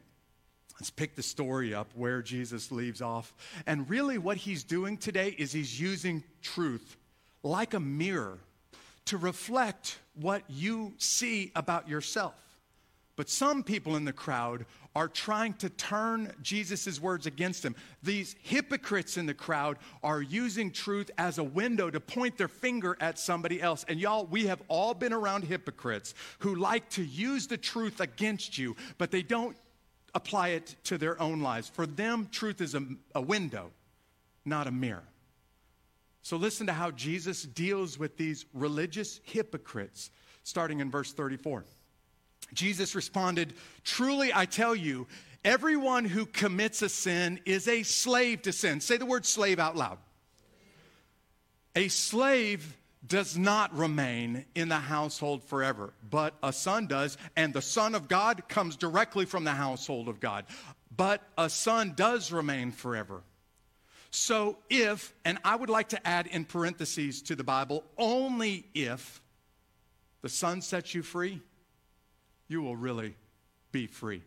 let's 0.81 0.89
pick 0.89 1.15
the 1.15 1.23
story 1.23 1.75
up 1.75 1.91
where 1.95 2.23
Jesus 2.23 2.73
leaves 2.73 3.03
off. 3.03 3.35
And 3.67 3.89
really, 3.91 4.17
what 4.17 4.39
he's 4.39 4.65
doing 4.65 4.97
today 4.97 5.35
is 5.37 5.53
he's 5.53 5.79
using 5.79 6.25
truth 6.41 6.97
like 7.43 7.75
a 7.75 7.81
mirror 7.81 8.39
to 9.05 9.19
reflect 9.19 9.99
what 10.15 10.43
you 10.49 10.95
see 10.97 11.53
about 11.55 11.87
yourself. 11.87 12.33
But 13.17 13.29
some 13.29 13.63
people 13.63 13.97
in 13.97 14.05
the 14.05 14.13
crowd 14.13 14.67
are 14.97 15.09
trying 15.09 15.55
to 15.55 15.69
turn 15.69 16.33
Jesus' 16.43 17.01
words 17.01 17.27
against 17.27 17.65
him. 17.65 17.77
These 18.03 18.35
hypocrites 18.43 19.17
in 19.17 19.27
the 19.27 19.35
crowd 19.35 19.79
are 20.03 20.23
using 20.23 20.71
truth 20.71 21.11
as 21.19 21.39
a 21.39 21.45
window 21.45 21.91
to 21.91 22.01
point 22.01 22.39
their 22.39 22.49
finger 22.49 22.97
at 23.01 23.19
somebody 23.19 23.61
else. 23.63 23.85
And 23.89 24.01
y'all, 24.01 24.27
we 24.27 24.47
have 24.47 24.63
all 24.69 24.95
been 24.95 25.13
around 25.13 25.45
hypocrites 25.45 26.15
who 26.41 26.57
like 26.57 26.89
to 26.91 27.05
use 27.05 27.47
the 27.47 27.57
truth 27.57 28.01
against 28.01 28.59
you, 28.59 28.77
but 28.99 29.11
they 29.11 29.23
don't 29.23 29.57
apply 30.15 30.49
it 30.51 30.77
to 30.85 30.99
their 30.99 31.21
own 31.21 31.41
lives. 31.41 31.69
For 31.69 31.87
them, 31.87 32.29
truth 32.31 32.61
is 32.61 32.75
a, 32.75 32.85
a 33.15 33.21
window, 33.21 33.71
not 34.45 34.67
a 34.67 34.73
mirror. 34.73 35.09
So 36.23 36.37
listen 36.37 36.67
to 36.69 36.73
how 36.73 36.91
Jesus 36.91 37.43
deals 37.43 37.99
with 37.99 38.17
these 38.17 38.47
religious 38.55 39.21
hypocrites, 39.25 40.11
starting 40.43 40.81
in 40.81 40.91
verse 40.91 41.13
34. 41.13 41.65
Jesus 42.55 42.95
responded, 42.95 43.55
Truly 43.85 44.33
I 44.35 44.47
tell 44.47 44.75
you, 44.75 45.07
everyone 45.45 46.05
who 46.05 46.27
commits 46.27 46.83
a 46.83 46.89
sin 46.89 47.41
is 47.45 47.69
a 47.69 47.83
slave 47.83 48.43
to 48.43 48.53
sin. 48.53 48.81
Say 48.81 48.97
the 48.97 49.07
word 49.07 49.27
slave 49.27 49.59
out 49.59 49.77
loud. 49.77 49.99
A 51.77 51.89
slave 51.89 52.77
does 53.07 53.37
not 53.37 53.77
remain 53.77 54.45
in 54.55 54.69
the 54.69 54.77
household 54.77 55.45
forever, 55.45 55.93
but 56.09 56.35
a 56.43 56.53
son 56.53 56.87
does, 56.87 57.19
and 57.37 57.53
the 57.53 57.63
Son 57.63 57.95
of 57.95 58.09
God 58.09 58.49
comes 58.49 58.77
directly 58.77 59.27
from 59.27 59.45
the 59.45 59.53
household 59.53 60.09
of 60.09 60.21
God. 60.21 60.47
But 60.97 61.21
a 61.37 61.51
son 61.51 61.93
does 61.97 62.33
remain 62.33 62.71
forever. 62.73 63.23
So 64.11 64.59
if, 64.71 65.13
and 65.25 65.39
I 65.45 65.57
would 65.57 65.69
like 65.69 65.89
to 65.89 66.07
add 66.07 66.29
in 66.29 66.45
parentheses 66.45 67.21
to 67.23 67.35
the 67.35 67.45
Bible, 67.45 67.85
only 67.99 68.65
if 68.73 69.21
the 70.23 70.29
son 70.29 70.63
sets 70.63 70.95
you 70.95 71.03
free, 71.03 71.41
you 72.49 72.63
will 72.63 72.77
really 72.77 73.17
be 73.73 73.87
free. 73.87 74.23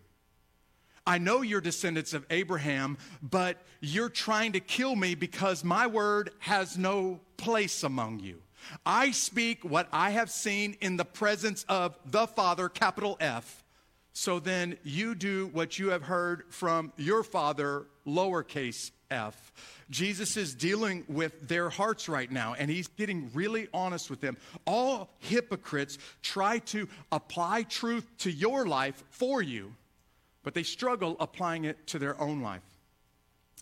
I 1.05 1.19
know 1.19 1.41
you're 1.41 1.61
descendants 1.61 2.13
of 2.13 2.25
Abraham, 2.29 2.97
but 3.21 3.57
you're 3.79 4.09
trying 4.09 4.51
to 4.51 4.59
kill 4.59 4.95
me 4.95 5.15
because 5.15 5.63
my 5.63 5.87
word 5.87 6.31
has 6.39 6.77
no 6.77 7.21
place 7.37 7.83
among 7.83 8.19
you. 8.19 8.41
I 8.85 9.11
speak 9.11 9.63
what 9.63 9.87
I 9.93 10.09
have 10.09 10.29
seen 10.29 10.75
in 10.81 10.97
the 10.97 11.05
presence 11.05 11.63
of 11.69 11.97
the 12.05 12.27
Father, 12.27 12.67
capital 12.67 13.15
F. 13.21 13.63
So 14.11 14.39
then 14.39 14.77
you 14.83 15.15
do 15.15 15.47
what 15.53 15.79
you 15.79 15.91
have 15.91 16.03
heard 16.03 16.43
from 16.49 16.91
your 16.97 17.23
Father, 17.23 17.85
lowercase 18.07 18.91
f. 19.11 19.51
Jesus 19.89 20.37
is 20.37 20.55
dealing 20.55 21.03
with 21.07 21.47
their 21.47 21.69
hearts 21.69 22.09
right 22.09 22.31
now, 22.31 22.55
and 22.57 22.71
he's 22.71 22.87
getting 22.87 23.29
really 23.33 23.67
honest 23.73 24.09
with 24.09 24.21
them. 24.21 24.37
All 24.65 25.09
hypocrites 25.19 25.97
try 26.21 26.59
to 26.59 26.87
apply 27.11 27.63
truth 27.63 28.05
to 28.19 28.31
your 28.31 28.65
life 28.65 29.03
for 29.11 29.41
you 29.41 29.73
but 30.47 30.53
they 30.53 30.63
struggle 30.63 31.17
applying 31.19 31.65
it 31.65 31.87
to 31.87 31.99
their 31.99 32.17
own 32.21 32.41
life. 32.41 32.63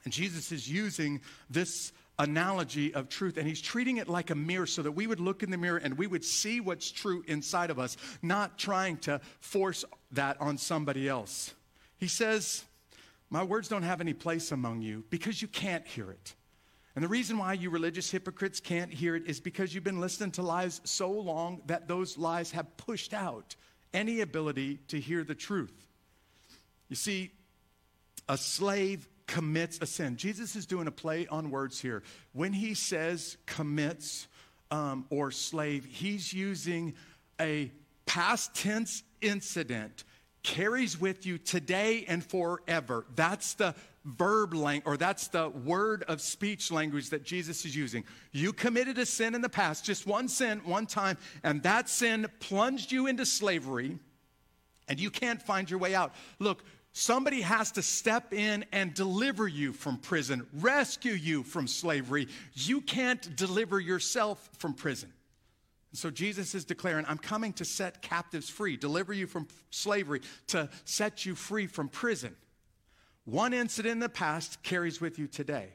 And 0.04 0.14
Jesus 0.14 0.52
is 0.52 0.70
using 0.70 1.20
this 1.50 1.92
analogy 2.20 2.94
of 2.94 3.10
truth 3.10 3.38
and 3.38 3.48
he's 3.48 3.60
treating 3.60 3.98
it 3.98 4.08
like 4.08 4.30
a 4.30 4.36
mirror 4.36 4.68
so 4.68 4.84
that 4.84 4.92
we 4.92 5.08
would 5.08 5.20
look 5.20 5.42
in 5.42 5.50
the 5.50 5.58
mirror 5.58 5.80
and 5.80 5.98
we 5.98 6.06
would 6.06 6.24
see 6.24 6.60
what's 6.60 6.92
true 6.92 7.24
inside 7.28 7.72
of 7.72 7.80
us, 7.80 7.98
not 8.22 8.60
trying 8.60 8.98
to 8.98 9.20
force 9.40 9.84
that 10.12 10.40
on 10.40 10.60
somebody 10.60 11.10
else. 11.10 11.56
He 11.98 12.08
says, 12.08 12.64
My 13.36 13.44
words 13.44 13.68
don't 13.68 13.84
have 13.84 14.00
any 14.00 14.14
place 14.14 14.54
among 14.54 14.82
you 14.82 15.04
because 15.10 15.42
you 15.42 15.50
can't 15.50 15.86
hear 15.86 16.10
it. 16.10 16.36
And 16.96 17.04
the 17.04 17.10
reason 17.10 17.38
why 17.38 17.52
you 17.52 17.70
religious 17.70 18.10
hypocrites 18.10 18.62
can't 18.62 18.90
hear 18.90 19.14
it 19.14 19.28
is 19.28 19.42
because 19.42 19.76
you've 19.76 19.84
been 19.84 20.00
listening 20.00 20.32
to 20.32 20.42
lies 20.42 20.80
so 20.86 21.12
long 21.12 21.62
that 21.66 21.86
those 21.86 22.18
lies 22.18 22.52
have 22.52 22.78
pushed 22.78 23.14
out 23.14 23.58
any 23.94 24.22
ability 24.22 24.80
to 24.88 25.02
hear 25.02 25.26
the 25.26 25.36
truth. 25.36 25.86
You 26.88 26.96
see, 26.96 27.30
a 28.30 28.38
slave 28.38 29.06
commits 29.28 29.80
a 29.82 29.86
sin. 29.86 30.16
Jesus 30.16 30.56
is 30.56 30.66
doing 30.66 30.88
a 30.88 30.92
play 30.92 31.28
on 31.28 31.52
words 31.52 31.82
here. 31.82 32.04
When 32.32 32.54
he 32.54 32.74
says 32.74 33.36
commits 33.48 34.30
um, 34.72 35.08
or 35.10 35.30
slave, 35.30 35.84
he's 35.84 36.32
using 36.32 36.94
a 37.42 37.70
past 38.06 38.56
tense 38.56 39.04
incident 39.20 40.06
carries 40.46 41.02
with 41.02 41.26
you 41.26 41.40
today 41.40 42.06
and 42.08 42.24
forever. 42.24 43.06
That's 43.16 43.56
the 43.56 43.74
verb 44.06 44.54
language, 44.54 44.86
or 44.86 44.96
that's 44.96 45.28
the 45.28 45.50
word 45.50 46.04
of 46.08 46.22
speech 46.22 46.72
language 46.72 47.10
that 47.10 47.24
Jesus 47.24 47.66
is 47.66 47.76
using. 47.76 48.04
You 48.32 48.54
committed 48.54 49.00
a 49.00 49.08
sin 49.08 49.34
in 49.34 49.42
the 49.42 49.50
past, 49.50 49.84
just 49.84 50.06
one 50.06 50.28
sin, 50.28 50.62
one 50.64 50.86
time, 50.86 51.18
and 51.44 51.64
that 51.64 51.90
sin 51.90 52.28
plunged 52.40 52.92
you 52.92 53.08
into 53.08 53.26
slavery, 53.26 53.98
and 54.88 55.00
you 55.00 55.10
can't 55.10 55.42
find 55.42 55.68
your 55.68 55.80
way 55.80 55.96
out. 55.96 56.14
Look, 56.40 56.64
Somebody 56.98 57.42
has 57.42 57.74
to 57.74 57.82
step 57.82 58.32
in 58.32 58.64
and 58.72 58.94
deliver 58.94 59.50
you 59.50 59.74
from 59.74 59.98
prison, 59.98 60.48
rescue 60.54 61.12
you 61.12 61.44
from 61.44 61.68
slavery. 61.68 62.30
You 62.54 62.80
can't 62.80 63.36
deliver 63.36 63.82
yourself 63.82 64.50
from 64.60 64.74
prison. 64.74 65.12
So 65.96 66.10
Jesus 66.10 66.56
is 66.56 66.66
declaring, 66.66 67.06
I'm 67.08 67.18
coming 67.18 67.54
to 67.54 67.66
set 67.66 68.02
captives 68.02 68.50
free, 68.50 68.78
deliver 68.78 69.14
you 69.14 69.28
from 69.28 69.48
slavery, 69.70 70.22
to 70.48 70.70
set 70.84 71.26
you 71.26 71.36
free 71.36 71.68
from 71.68 71.90
prison. 71.90 72.36
One 73.26 73.54
incident 73.54 73.94
in 73.94 74.00
the 74.00 74.10
past 74.10 74.62
carries 74.64 75.02
with 75.02 75.18
you 75.18 75.28
today. 75.28 75.70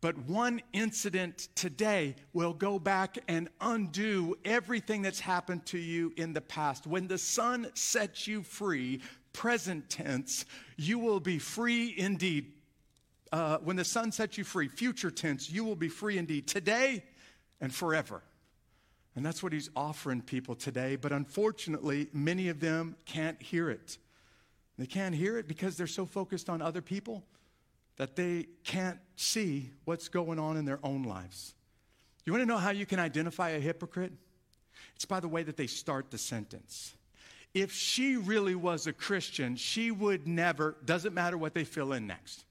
But 0.00 0.16
one 0.16 0.62
incident 0.72 1.48
today 1.54 2.14
will 2.32 2.54
go 2.54 2.78
back 2.78 3.18
and 3.28 3.50
undo 3.60 4.36
everything 4.44 5.02
that's 5.02 5.20
happened 5.20 5.66
to 5.66 5.78
you 5.78 6.12
in 6.16 6.32
the 6.32 6.40
past. 6.40 6.86
When 6.86 7.06
the 7.06 7.18
son 7.18 7.70
sets 7.74 8.26
you 8.26 8.42
free, 8.42 9.02
present 9.32 9.90
tense, 9.90 10.46
you 10.76 10.98
will 10.98 11.20
be 11.20 11.38
free 11.38 11.94
indeed. 11.98 12.52
Uh, 13.30 13.58
when 13.58 13.76
the 13.76 13.84
son 13.84 14.10
sets 14.10 14.38
you 14.38 14.44
free, 14.44 14.68
future 14.68 15.10
tense, 15.10 15.50
you 15.50 15.64
will 15.64 15.76
be 15.76 15.88
free 15.88 16.16
indeed 16.16 16.48
today 16.48 17.04
and 17.60 17.74
forever. 17.74 18.22
And 19.16 19.26
that's 19.26 19.42
what 19.42 19.52
he's 19.52 19.70
offering 19.74 20.22
people 20.22 20.54
today. 20.54 20.96
But 20.96 21.12
unfortunately, 21.12 22.08
many 22.12 22.48
of 22.48 22.60
them 22.60 22.96
can't 23.06 23.40
hear 23.42 23.70
it. 23.70 23.98
They 24.78 24.86
can't 24.86 25.14
hear 25.14 25.36
it 25.36 25.48
because 25.48 25.76
they're 25.76 25.86
so 25.86 26.06
focused 26.06 26.48
on 26.48 26.62
other 26.62 26.80
people 26.80 27.24
that 27.96 28.16
they 28.16 28.46
can't 28.64 28.98
see 29.16 29.72
what's 29.84 30.08
going 30.08 30.38
on 30.38 30.56
in 30.56 30.64
their 30.64 30.80
own 30.82 31.02
lives. 31.02 31.54
You 32.24 32.32
want 32.32 32.42
to 32.42 32.46
know 32.46 32.56
how 32.56 32.70
you 32.70 32.86
can 32.86 32.98
identify 32.98 33.50
a 33.50 33.60
hypocrite? 33.60 34.12
It's 34.94 35.04
by 35.04 35.20
the 35.20 35.28
way 35.28 35.42
that 35.42 35.56
they 35.56 35.66
start 35.66 36.10
the 36.10 36.18
sentence 36.18 36.94
if 37.54 37.72
she 37.72 38.16
really 38.16 38.54
was 38.54 38.86
a 38.86 38.92
Christian, 38.92 39.56
she 39.56 39.90
would 39.90 40.26
never, 40.26 40.76
doesn't 40.84 41.14
matter 41.14 41.36
what 41.36 41.54
they 41.54 41.64
fill 41.64 41.92
in 41.92 42.06
next. 42.06 42.44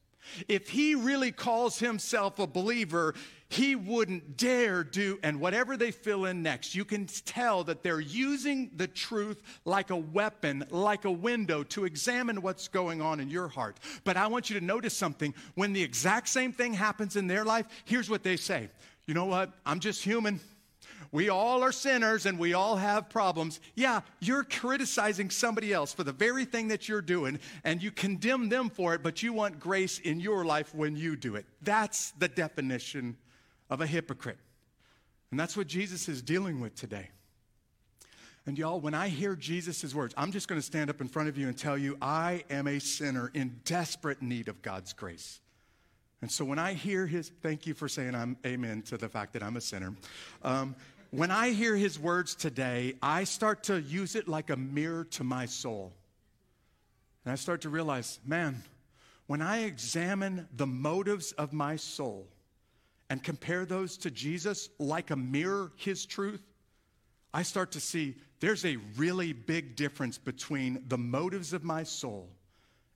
If 0.48 0.70
he 0.70 0.96
really 0.96 1.32
calls 1.32 1.80
himself 1.80 2.40
a 2.40 2.48
believer, 2.48 3.16
he 3.50 3.76
wouldn't 3.76 4.38
dare 4.38 4.84
do, 4.84 5.18
and 5.24 5.42
whatever 5.42 5.76
they 5.76 5.90
fill 5.90 6.26
in 6.26 6.44
next, 6.44 6.76
you 6.76 6.86
can 6.86 7.08
tell 7.08 7.64
that 7.64 7.82
they're 7.82 8.00
using 8.00 8.70
the 8.76 8.88
truth 8.88 9.42
like 9.66 9.90
a 9.90 9.96
weapon, 9.96 10.66
like 10.70 11.06
a 11.06 11.12
window 11.12 11.64
to 11.64 11.86
examine 11.86 12.44
what's 12.44 12.68
going 12.68 13.02
on 13.02 13.20
in 13.20 13.28
your 13.28 13.48
heart. 13.48 13.80
But 14.04 14.18
I 14.18 14.28
want 14.28 14.52
you 14.52 14.60
to 14.60 14.66
notice 14.66 14.96
something. 14.96 15.34
When 15.56 15.74
the 15.74 15.82
exact 15.82 16.30
same 16.30 16.54
thing 16.54 16.74
happens 16.74 17.16
in 17.16 17.26
their 17.26 17.44
life, 17.44 17.66
here's 17.86 18.10
what 18.10 18.24
they 18.24 18.38
say 18.38 18.70
You 19.08 19.16
know 19.16 19.26
what? 19.26 19.52
I'm 19.66 19.80
just 19.80 20.04
human. 20.04 20.40
We 21.12 21.30
all 21.30 21.64
are 21.64 21.72
sinners 21.72 22.26
and 22.26 22.38
we 22.38 22.54
all 22.54 22.76
have 22.76 23.10
problems. 23.10 23.60
Yeah, 23.76 24.02
you're 24.20 24.44
criticizing 24.44 25.30
somebody 25.32 25.74
else 25.74 25.92
for 25.92 26.04
the 26.04 26.12
very 26.12 26.46
thing 26.46 26.68
that 26.68 26.88
you're 26.88 27.02
doing 27.02 27.40
and 27.64 27.82
you 27.82 27.92
condemn 27.92 28.50
them 28.50 28.70
for 28.70 28.94
it, 28.94 29.02
but 29.02 29.24
you 29.24 29.34
want 29.34 29.60
grace 29.60 30.00
in 30.00 30.20
your 30.20 30.46
life 30.46 30.74
when 30.76 30.96
you 30.96 31.16
do 31.16 31.36
it. 31.36 31.46
That's 31.64 32.12
the 32.12 32.28
definition 32.28 33.18
of 33.70 33.82
a 33.82 33.88
hypocrite. 33.88 34.38
And 35.32 35.40
that's 35.40 35.58
what 35.58 35.68
Jesus 35.68 36.08
is 36.08 36.22
dealing 36.22 36.60
with 36.60 36.76
today. 36.76 37.10
And 38.46 38.58
y'all, 38.58 38.80
when 38.80 38.94
I 38.94 39.10
hear 39.10 39.36
Jesus' 39.36 39.94
words, 39.94 40.14
I'm 40.18 40.32
just 40.32 40.48
going 40.48 40.60
to 40.60 40.66
stand 40.66 40.90
up 40.90 41.02
in 41.02 41.08
front 41.08 41.30
of 41.30 41.38
you 41.38 41.48
and 41.48 41.58
tell 41.58 41.78
you 41.78 41.98
I 42.02 42.44
am 42.50 42.68
a 42.68 42.80
sinner 42.80 43.32
in 43.34 43.60
desperate 43.66 44.22
need 44.22 44.48
of 44.48 44.62
God's 44.62 44.94
grace. 44.94 45.40
And 46.22 46.32
so 46.32 46.44
when 46.44 46.60
I 46.60 46.74
hear 46.74 47.08
his, 47.08 47.32
thank 47.42 47.66
you 47.66 47.74
for 47.74 47.88
saying 47.88 48.16
I'm 48.16 48.38
amen 48.46 48.82
to 48.84 48.98
the 48.98 49.08
fact 49.08 49.34
that 49.34 49.44
I'm 49.44 49.56
a 49.56 49.62
sinner. 49.62 49.96
Um, 50.44 50.76
when 51.12 51.32
I 51.32 51.52
hear 51.52 51.76
his 51.76 52.00
words 52.00 52.36
today, 52.36 52.94
I 53.02 53.24
start 53.24 53.64
to 53.64 53.82
use 53.82 54.16
it 54.16 54.28
like 54.28 54.50
a 54.50 54.58
mirror 54.58 55.06
to 55.12 55.24
my 55.24 55.46
soul. 55.46 55.94
And 57.26 57.32
I 57.32 57.36
start 57.36 57.62
to 57.62 57.70
realize, 57.70 58.20
man, 58.26 58.62
when 59.28 59.42
I 59.42 59.60
examine 59.60 60.48
the 60.56 60.68
motives 60.68 61.32
of 61.34 61.54
my 61.54 61.76
soul 61.76 62.28
and 63.10 63.24
compare 63.24 63.66
those 63.66 63.98
to 63.98 64.12
Jesus 64.12 64.70
like 64.78 65.12
a 65.12 65.16
mirror, 65.16 65.72
his 65.76 66.06
truth, 66.06 66.42
I 67.34 67.44
start 67.44 67.72
to 67.74 67.80
see 67.80 68.16
there's 68.40 68.66
a 68.66 68.78
really 68.98 69.34
big 69.34 69.76
difference 69.76 70.18
between 70.18 70.84
the 70.88 70.98
motives 70.98 71.54
of 71.54 71.64
my 71.64 71.84
soul 71.84 72.30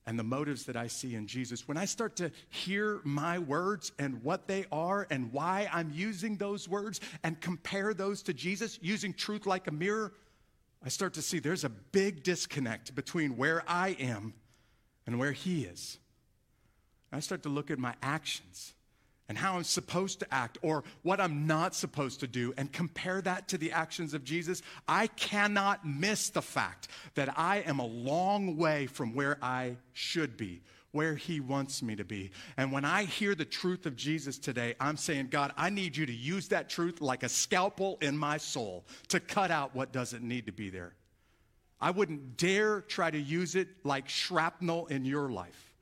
and 0.06 0.20
the 0.20 0.24
motives 0.24 0.66
that 0.66 0.76
I 0.76 0.88
see 0.88 1.16
in 1.16 1.28
Jesus, 1.28 1.68
when 1.68 1.78
I 1.78 1.86
start 1.86 2.16
to 2.18 2.32
hear 2.50 3.00
my 3.04 3.40
words 3.40 3.92
and 3.98 4.22
what 4.24 4.48
they 4.48 4.66
are 4.72 5.08
and 5.10 5.32
why 5.32 5.70
I'm 5.72 5.92
using 5.94 6.36
those 6.36 6.68
words 6.68 7.00
and 7.24 7.40
compare 7.40 7.94
those 7.94 8.22
to 8.24 8.34
Jesus, 8.34 8.80
using 8.82 9.14
truth 9.14 9.46
like 9.46 9.68
a 9.68 9.72
mirror, 9.72 10.14
I 10.84 10.90
start 10.90 11.14
to 11.14 11.22
see 11.22 11.40
there's 11.40 11.64
a 11.64 11.70
big 11.70 12.24
disconnect 12.24 12.94
between 12.96 13.38
where 13.38 13.64
I 13.68 13.90
am 14.00 14.34
and 15.08 15.20
where 15.20 15.32
He 15.32 15.64
is. 15.64 15.98
I 17.12 17.20
start 17.20 17.44
to 17.44 17.50
look 17.50 17.70
at 17.70 17.78
my 17.80 17.94
actions 18.02 18.74
and 19.30 19.38
how 19.38 19.56
I'm 19.56 19.64
supposed 19.64 20.20
to 20.20 20.34
act 20.34 20.58
or 20.62 20.84
what 21.02 21.22
I'm 21.22 21.48
not 21.48 21.76
supposed 21.76 22.20
to 22.22 22.28
do 22.28 22.54
and 22.58 22.72
compare 22.72 23.22
that 23.22 23.48
to 23.50 23.58
the 23.58 23.72
actions 23.72 24.14
of 24.14 24.24
Jesus, 24.24 24.62
I 24.88 25.08
cannot 25.08 25.86
miss 25.88 26.30
the 26.30 26.42
fact 26.42 26.90
that 27.16 27.38
I 27.38 27.58
am 27.60 27.80
a 27.80 27.86
long 27.86 28.58
way 28.58 28.88
from 28.88 29.16
where 29.16 29.38
I 29.42 29.78
should 29.94 30.36
be, 30.36 30.62
where 30.92 31.16
He 31.16 31.40
wants 31.40 31.82
me 31.82 31.96
to 31.96 32.04
be. 32.04 32.32
And 32.58 32.72
when 32.72 32.86
I 32.86 33.06
hear 33.06 33.34
the 33.34 33.46
truth 33.46 33.86
of 33.86 33.96
Jesus 33.96 34.38
today, 34.38 34.76
I'm 34.80 34.98
saying, 34.98 35.28
God, 35.30 35.54
I 35.56 35.70
need 35.70 35.96
you 35.96 36.06
to 36.06 36.14
use 36.14 36.50
that 36.50 36.70
truth 36.70 37.00
like 37.00 37.24
a 37.24 37.30
scalpel 37.30 37.98
in 38.02 38.18
my 38.18 38.38
soul 38.38 38.86
to 39.08 39.20
cut 39.20 39.52
out 39.52 39.74
what 39.74 39.94
doesn't 39.94 40.24
need 40.24 40.48
to 40.48 40.52
be 40.52 40.70
there. 40.70 40.94
I 41.80 41.92
wouldn't 41.92 42.38
dare 42.38 42.82
try 42.82 43.10
to 43.10 43.20
use 43.20 43.56
it 43.56 43.68
like 43.84 44.08
shrapnel 44.10 44.88
in 44.88 45.06
your 45.06 45.30
life 45.30 45.73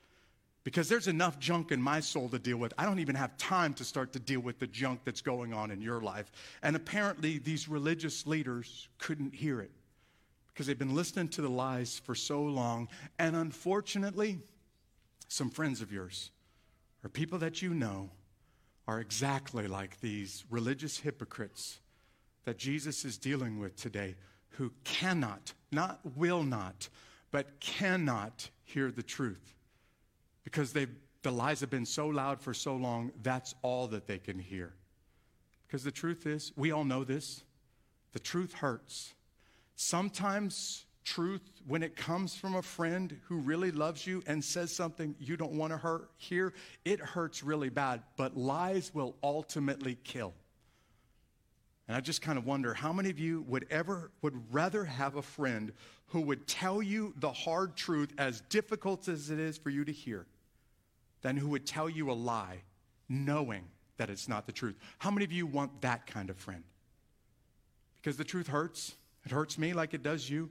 because 0.64 0.88
there's 0.88 1.08
enough 1.08 1.40
junk 1.40 1.72
in 1.72 1.82
my 1.82 2.00
soul 2.00 2.30
to 2.30 2.40
deal 2.40 2.58
with. 2.58 2.74
I 2.78 2.86
don't 2.86 3.00
even 3.00 3.16
have 3.16 3.36
time 3.38 3.74
to 3.76 3.84
start 3.84 4.14
to 4.14 4.20
deal 4.20 4.40
with 4.40 4.60
the 4.60 4.68
junk 4.68 5.02
that's 5.04 5.22
going 5.22 5.54
on 5.54 5.72
in 5.72 5.82
your 5.82 6.02
life. 6.02 6.32
And 6.62 6.76
apparently, 6.76 7.40
these 7.40 7.68
religious 7.68 8.28
leaders 8.28 8.88
couldn't 9.00 9.34
hear 9.34 9.60
it 9.60 9.72
because 10.48 10.68
they've 10.68 10.78
been 10.78 10.96
listening 10.96 11.30
to 11.30 11.42
the 11.42 11.50
lies 11.50 12.00
for 12.04 12.14
so 12.14 12.42
long. 12.42 12.90
And 13.18 13.36
unfortunately, 13.36 14.40
some 15.28 15.50
friends 15.50 15.82
of 15.82 15.92
yours 15.92 16.32
or 17.04 17.10
people 17.10 17.40
that 17.40 17.62
you 17.62 17.74
know 17.74 18.12
are 18.88 19.00
exactly 19.00 19.68
like 19.68 20.00
these 20.02 20.44
religious 20.50 21.00
hypocrites 21.00 21.80
that 22.46 22.58
Jesus 22.58 23.06
is 23.06 23.18
dealing 23.18 23.60
with 23.60 23.76
today 23.76 24.16
who 24.50 24.72
cannot, 24.84 25.54
not 25.72 26.00
will 26.16 26.44
not, 26.44 26.90
but 27.32 27.60
cannot 27.60 28.50
hear 28.64 28.92
the 28.92 29.04
truth 29.04 29.56
because 30.44 30.74
they 30.74 30.88
the 31.24 31.32
lies 31.32 31.60
have 31.60 31.70
been 31.70 31.86
so 31.86 32.08
loud 32.08 32.42
for 32.42 32.54
so 32.54 32.76
long, 32.76 33.12
that's 33.22 33.54
all 33.62 33.88
that 33.88 34.08
they 34.08 34.18
can 34.18 34.40
hear. 34.40 34.74
Because 35.68 35.84
the 35.84 35.92
truth 35.92 36.26
is, 36.26 36.52
we 36.56 36.72
all 36.72 36.84
know 36.84 37.04
this, 37.04 37.44
the 38.14 38.20
truth 38.20 38.54
hurts. 38.54 39.14
Sometimes 39.76 40.86
truth, 41.04 41.42
when 41.68 41.84
it 41.84 41.96
comes 41.96 42.36
from 42.36 42.56
a 42.56 42.62
friend 42.62 43.20
who 43.28 43.38
really 43.38 43.72
loves 43.72 44.06
you 44.06 44.22
and 44.28 44.44
says 44.44 44.72
something 44.72 45.16
you 45.20 45.38
don't 45.38 45.54
want 45.54 45.74
to 45.74 46.02
hear, 46.18 46.54
it 46.86 47.00
hurts 47.00 47.44
really 47.44 47.70
bad. 47.70 48.02
But 48.18 48.36
lies 48.36 48.94
will 48.94 49.16
ultimately 49.24 49.98
kill. 50.04 50.34
And 51.88 51.98
I 51.98 52.00
just 52.00 52.22
kind 52.22 52.38
of 52.38 52.46
wonder 52.46 52.74
how 52.74 52.94
many 52.94 53.10
of 53.10 53.20
you 53.20 53.44
would 53.48 53.66
ever 53.70 54.12
would 54.22 54.54
rather 54.54 54.86
have 54.86 55.16
a 55.16 55.22
friend 55.22 55.72
who 56.08 56.22
would 56.22 56.48
tell 56.48 56.82
you 56.82 57.14
the 57.18 57.32
hard 57.32 57.76
truth 57.76 58.14
as 58.18 58.42
difficult 58.50 59.08
as 59.08 59.30
it 59.30 59.40
is 59.40 59.58
for 59.58 59.70
you 59.70 59.86
to 59.86 59.92
hear 59.92 60.26
than 61.22 61.38
who 61.38 61.50
would 61.50 61.66
tell 61.66 61.90
you 61.90 62.12
a 62.12 62.14
lie 62.14 62.64
knowing 63.08 63.64
that 63.98 64.10
it's 64.10 64.28
not 64.28 64.46
the 64.46 64.52
truth. 64.52 64.78
How 65.00 65.12
many 65.12 65.26
of 65.26 65.32
you 65.32 65.46
want 65.46 65.82
that 65.82 66.08
kind 66.08 66.30
of 66.30 66.38
friend? 66.38 66.64
Because 68.02 68.18
the 68.18 68.24
truth 68.24 68.48
hurts. 68.48 68.96
It 69.26 69.32
hurts 69.32 69.58
me 69.58 69.74
like 69.74 69.94
it 69.94 70.02
does 70.02 70.30
you. 70.30 70.50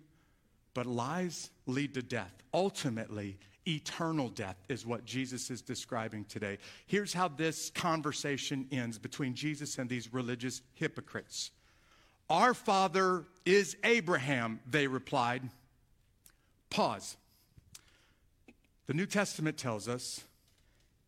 But 0.75 0.87
lies 0.87 1.51
lead 1.67 1.95
to 1.95 2.03
death. 2.03 2.33
Ultimately, 2.55 3.39
eternal 3.67 4.29
death 4.29 4.57
is 4.69 4.87
what 4.87 5.05
Jesus 5.05 5.51
is 5.51 5.63
describing 5.63 6.25
today. 6.27 6.59
Here's 6.87 7.13
how 7.13 7.29
this 7.29 7.71
conversation 7.71 8.69
ends 8.71 8.99
between 8.99 9.35
Jesus 9.35 9.79
and 9.79 9.89
these 9.89 10.13
religious 10.13 10.63
hypocrites. 10.75 11.51
Our 12.29 12.55
father 12.55 13.25
is 13.45 13.77
Abraham, 13.83 14.61
they 14.65 14.87
replied. 14.87 15.43
Pause. 16.71 17.17
The 18.87 18.95
New 18.95 19.07
Testament 19.07 19.57
tells 19.57 19.89
us 19.89 20.23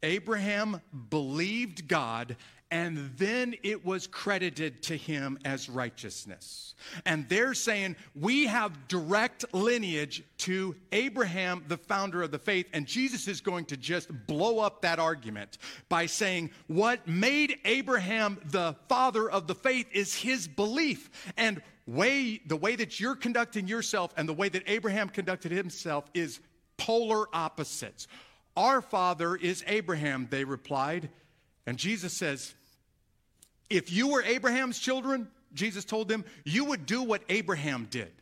Abraham 0.03 0.81
believed 1.11 1.89
God 1.89 2.37
and 2.73 3.11
then 3.19 3.55
it 3.63 3.85
was 3.85 4.07
credited 4.07 4.83
to 4.85 4.97
him 4.97 5.39
as 5.45 5.69
righteousness. 5.69 6.75
And 7.05 7.29
they're 7.29 7.53
saying 7.53 7.97
we 8.15 8.47
have 8.47 8.89
direct 8.89 9.45
lineage 9.53 10.25
to 10.39 10.75
Abraham, 10.91 11.67
the 11.69 11.77
founder 11.77 12.23
of 12.23 12.31
the 12.31 12.39
faith, 12.39 12.67
and 12.73 12.87
Jesus 12.87 13.29
is 13.29 13.43
going 13.43 13.67
to 13.67 13.77
just 13.77 14.09
blow 14.27 14.59
up 14.59 14.81
that 14.81 14.99
argument 14.99 15.59
by 15.91 16.07
saying 16.07 16.51
what 16.67 17.07
made 17.07 17.59
Abraham 17.67 18.41
the 18.47 18.75
father 18.89 19.31
of 19.31 19.47
the 19.47 19.55
faith 19.55 19.87
is 19.93 20.15
his 20.15 20.49
belief. 20.49 21.11
And 21.37 21.61
way 21.87 22.41
the 22.47 22.57
way 22.57 22.75
that 22.77 22.99
you're 22.99 23.17
conducting 23.17 23.69
yourself 23.69 24.15
and 24.17 24.27
the 24.27 24.33
way 24.33 24.49
that 24.49 24.63
Abraham 24.67 25.11
conducted 25.11 25.53
himself 25.53 26.07
is 26.15 26.41
polar 26.79 27.27
opposites. 27.35 28.09
Our 28.57 28.83
father 28.83 29.35
is 29.37 29.65
Abraham, 29.67 30.29
they 30.31 30.45
replied. 30.45 31.11
And 31.67 31.79
Jesus 31.79 32.13
says, 32.13 32.55
if 33.71 33.93
you 33.93 34.09
were 34.09 34.23
Abraham's 34.23 34.79
children, 34.79 35.29
Jesus 35.55 35.85
told 35.85 36.09
them, 36.09 36.25
you 36.45 36.65
would 36.67 36.87
do 36.87 37.03
what 37.03 37.23
Abraham 37.29 37.87
did. 37.91 38.13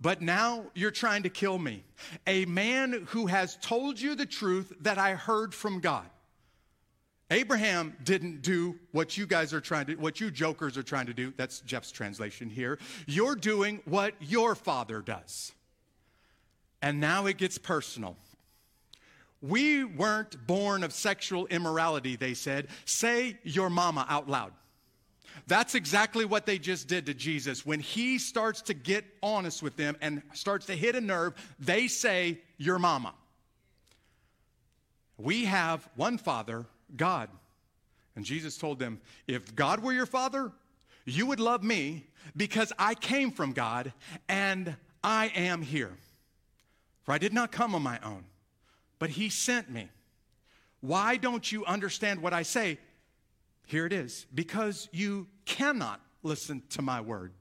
But 0.00 0.22
now 0.22 0.64
you're 0.74 0.90
trying 0.90 1.24
to 1.24 1.28
kill 1.28 1.58
me. 1.58 1.84
A 2.26 2.46
man 2.46 3.06
who 3.10 3.26
has 3.26 3.56
told 3.60 4.00
you 4.00 4.14
the 4.14 4.26
truth 4.26 4.72
that 4.80 4.98
I 4.98 5.14
heard 5.14 5.54
from 5.54 5.80
God. 5.80 6.06
Abraham 7.30 7.96
didn't 8.02 8.42
do 8.42 8.76
what 8.90 9.16
you 9.16 9.24
guys 9.26 9.54
are 9.54 9.60
trying 9.60 9.86
to, 9.86 9.94
what 9.96 10.20
you 10.20 10.30
jokers 10.32 10.76
are 10.76 10.82
trying 10.82 11.06
to 11.06 11.14
do. 11.14 11.32
That's 11.36 11.60
Jeff's 11.60 11.92
translation 11.92 12.50
here. 12.50 12.78
You're 13.06 13.36
doing 13.36 13.82
what 13.84 14.14
your 14.20 14.56
father 14.56 15.00
does. 15.00 15.52
And 16.82 16.98
now 16.98 17.26
it 17.26 17.36
gets 17.36 17.58
personal. 17.58 18.16
We 19.42 19.84
weren't 19.84 20.46
born 20.46 20.84
of 20.84 20.92
sexual 20.92 21.46
immorality, 21.46 22.16
they 22.16 22.34
said. 22.34 22.68
Say 22.84 23.38
your 23.42 23.70
mama 23.70 24.04
out 24.08 24.28
loud. 24.28 24.52
That's 25.46 25.74
exactly 25.74 26.24
what 26.24 26.44
they 26.44 26.58
just 26.58 26.88
did 26.88 27.06
to 27.06 27.14
Jesus. 27.14 27.64
When 27.64 27.80
he 27.80 28.18
starts 28.18 28.60
to 28.62 28.74
get 28.74 29.04
honest 29.22 29.62
with 29.62 29.76
them 29.76 29.96
and 30.00 30.22
starts 30.34 30.66
to 30.66 30.76
hit 30.76 30.94
a 30.94 31.00
nerve, 31.00 31.34
they 31.58 31.88
say, 31.88 32.38
Your 32.58 32.78
mama. 32.78 33.14
We 35.16 35.46
have 35.46 35.88
one 35.96 36.18
Father, 36.18 36.66
God. 36.96 37.30
And 38.16 38.24
Jesus 38.24 38.58
told 38.58 38.78
them, 38.78 39.00
If 39.26 39.54
God 39.54 39.82
were 39.82 39.92
your 39.92 40.06
Father, 40.06 40.52
you 41.06 41.26
would 41.26 41.40
love 41.40 41.62
me 41.62 42.06
because 42.36 42.72
I 42.78 42.94
came 42.94 43.30
from 43.30 43.52
God 43.52 43.92
and 44.28 44.76
I 45.02 45.32
am 45.34 45.62
here. 45.62 45.96
For 47.04 47.12
I 47.12 47.18
did 47.18 47.32
not 47.32 47.50
come 47.50 47.74
on 47.74 47.82
my 47.82 47.98
own 48.04 48.24
but 49.00 49.10
he 49.10 49.28
sent 49.28 49.68
me. 49.68 49.88
Why 50.80 51.16
don't 51.16 51.50
you 51.50 51.64
understand 51.64 52.22
what 52.22 52.32
I 52.32 52.42
say? 52.42 52.78
Here 53.66 53.86
it 53.86 53.92
is 53.92 54.26
because 54.32 54.88
you 54.92 55.26
cannot 55.44 56.00
listen 56.22 56.62
to 56.70 56.82
my 56.82 57.00
word. 57.00 57.32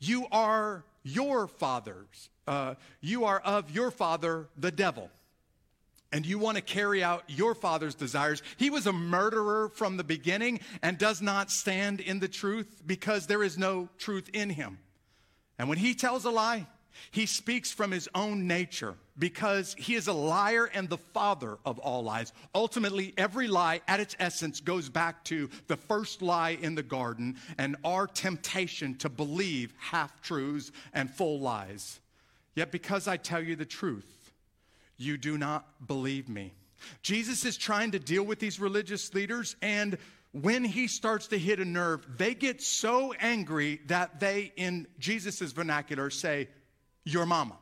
You 0.00 0.26
are 0.32 0.84
your 1.04 1.46
fathers. 1.46 2.30
Uh, 2.46 2.74
you 3.00 3.24
are 3.24 3.38
of 3.40 3.70
your 3.70 3.90
father, 3.90 4.48
the 4.56 4.72
devil. 4.72 5.10
And 6.12 6.26
you 6.26 6.38
want 6.38 6.56
to 6.56 6.62
carry 6.62 7.04
out 7.04 7.24
your 7.28 7.54
father's 7.54 7.94
desires. 7.94 8.42
He 8.56 8.68
was 8.68 8.86
a 8.86 8.92
murderer 8.92 9.68
from 9.68 9.96
the 9.96 10.04
beginning 10.04 10.60
and 10.82 10.98
does 10.98 11.22
not 11.22 11.50
stand 11.50 12.00
in 12.00 12.18
the 12.18 12.28
truth 12.28 12.82
because 12.84 13.26
there 13.26 13.44
is 13.44 13.56
no 13.56 13.88
truth 13.98 14.28
in 14.32 14.50
him. 14.50 14.78
And 15.58 15.68
when 15.68 15.78
he 15.78 15.94
tells 15.94 16.24
a 16.24 16.30
lie, 16.30 16.66
he 17.10 17.26
speaks 17.26 17.72
from 17.72 17.90
his 17.90 18.08
own 18.14 18.46
nature 18.46 18.94
because 19.18 19.74
he 19.78 19.94
is 19.94 20.08
a 20.08 20.12
liar 20.12 20.70
and 20.72 20.88
the 20.88 20.98
father 20.98 21.58
of 21.64 21.78
all 21.78 22.02
lies. 22.02 22.32
Ultimately, 22.54 23.12
every 23.16 23.48
lie 23.48 23.80
at 23.86 24.00
its 24.00 24.16
essence 24.18 24.60
goes 24.60 24.88
back 24.88 25.24
to 25.24 25.50
the 25.66 25.76
first 25.76 26.22
lie 26.22 26.58
in 26.60 26.74
the 26.74 26.82
garden 26.82 27.36
and 27.58 27.76
our 27.84 28.06
temptation 28.06 28.94
to 28.96 29.08
believe 29.08 29.74
half 29.78 30.22
truths 30.22 30.72
and 30.92 31.10
full 31.10 31.40
lies. 31.40 32.00
Yet, 32.54 32.72
because 32.72 33.06
I 33.06 33.16
tell 33.16 33.42
you 33.42 33.56
the 33.56 33.64
truth, 33.64 34.32
you 34.96 35.16
do 35.16 35.38
not 35.38 35.86
believe 35.86 36.28
me. 36.28 36.52
Jesus 37.02 37.44
is 37.44 37.56
trying 37.56 37.90
to 37.92 37.98
deal 37.98 38.22
with 38.22 38.38
these 38.38 38.58
religious 38.58 39.12
leaders, 39.14 39.54
and 39.60 39.98
when 40.32 40.64
he 40.64 40.86
starts 40.86 41.26
to 41.28 41.38
hit 41.38 41.58
a 41.58 41.64
nerve, 41.64 42.06
they 42.16 42.34
get 42.34 42.62
so 42.62 43.12
angry 43.14 43.80
that 43.86 44.20
they, 44.20 44.52
in 44.56 44.86
Jesus' 44.98 45.52
vernacular, 45.52 46.08
say, 46.08 46.48
your 47.04 47.26
mama. 47.26 47.56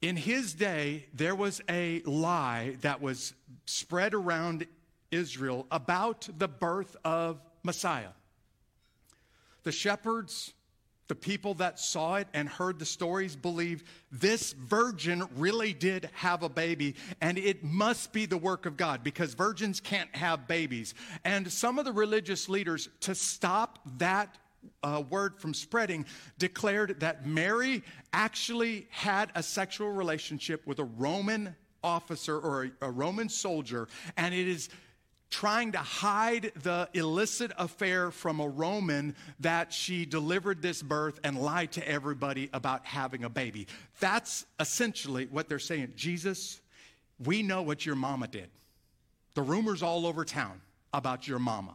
In 0.00 0.16
his 0.16 0.54
day, 0.54 1.06
there 1.12 1.34
was 1.34 1.60
a 1.68 2.00
lie 2.02 2.76
that 2.82 3.00
was 3.00 3.34
spread 3.66 4.14
around 4.14 4.66
Israel 5.10 5.66
about 5.70 6.28
the 6.38 6.48
birth 6.48 6.96
of 7.04 7.40
Messiah. 7.64 8.10
The 9.64 9.72
shepherds, 9.72 10.52
the 11.08 11.14
people 11.14 11.54
that 11.54 11.80
saw 11.80 12.16
it 12.16 12.28
and 12.32 12.48
heard 12.48 12.78
the 12.78 12.84
stories 12.84 13.34
believed 13.34 13.86
this 14.12 14.52
virgin 14.52 15.24
really 15.36 15.72
did 15.72 16.10
have 16.12 16.42
a 16.42 16.48
baby 16.48 16.94
and 17.20 17.38
it 17.38 17.64
must 17.64 18.12
be 18.12 18.26
the 18.26 18.36
work 18.36 18.66
of 18.66 18.76
God 18.76 19.02
because 19.02 19.34
virgins 19.34 19.80
can't 19.80 20.14
have 20.14 20.46
babies. 20.46 20.94
And 21.24 21.50
some 21.50 21.78
of 21.78 21.86
the 21.86 21.92
religious 21.92 22.48
leaders, 22.48 22.88
to 23.00 23.14
stop 23.14 23.78
that 23.98 24.38
uh, 24.82 25.02
word 25.08 25.38
from 25.38 25.54
spreading 25.54 26.04
declared 26.38 27.00
that 27.00 27.26
Mary 27.26 27.82
actually 28.12 28.86
had 28.90 29.30
a 29.34 29.42
sexual 29.42 29.90
relationship 29.90 30.66
with 30.66 30.78
a 30.78 30.84
Roman 30.84 31.54
officer 31.82 32.38
or 32.38 32.64
a, 32.64 32.86
a 32.86 32.90
Roman 32.90 33.28
soldier, 33.28 33.88
and 34.16 34.34
it 34.34 34.48
is 34.48 34.68
trying 35.30 35.72
to 35.72 35.78
hide 35.78 36.52
the 36.62 36.88
illicit 36.94 37.52
affair 37.58 38.10
from 38.10 38.40
a 38.40 38.48
Roman 38.48 39.14
that 39.40 39.72
she 39.72 40.06
delivered 40.06 40.62
this 40.62 40.82
birth 40.82 41.20
and 41.22 41.38
lied 41.38 41.72
to 41.72 41.86
everybody 41.86 42.48
about 42.52 42.86
having 42.86 43.24
a 43.24 43.28
baby. 43.28 43.66
That's 44.00 44.46
essentially 44.58 45.26
what 45.26 45.48
they're 45.48 45.58
saying. 45.58 45.92
Jesus, 45.96 46.60
we 47.22 47.42
know 47.42 47.62
what 47.62 47.84
your 47.84 47.94
mama 47.94 48.28
did. 48.28 48.48
The 49.34 49.42
rumors 49.42 49.82
all 49.82 50.06
over 50.06 50.24
town 50.24 50.60
about 50.94 51.28
your 51.28 51.38
mama. 51.38 51.74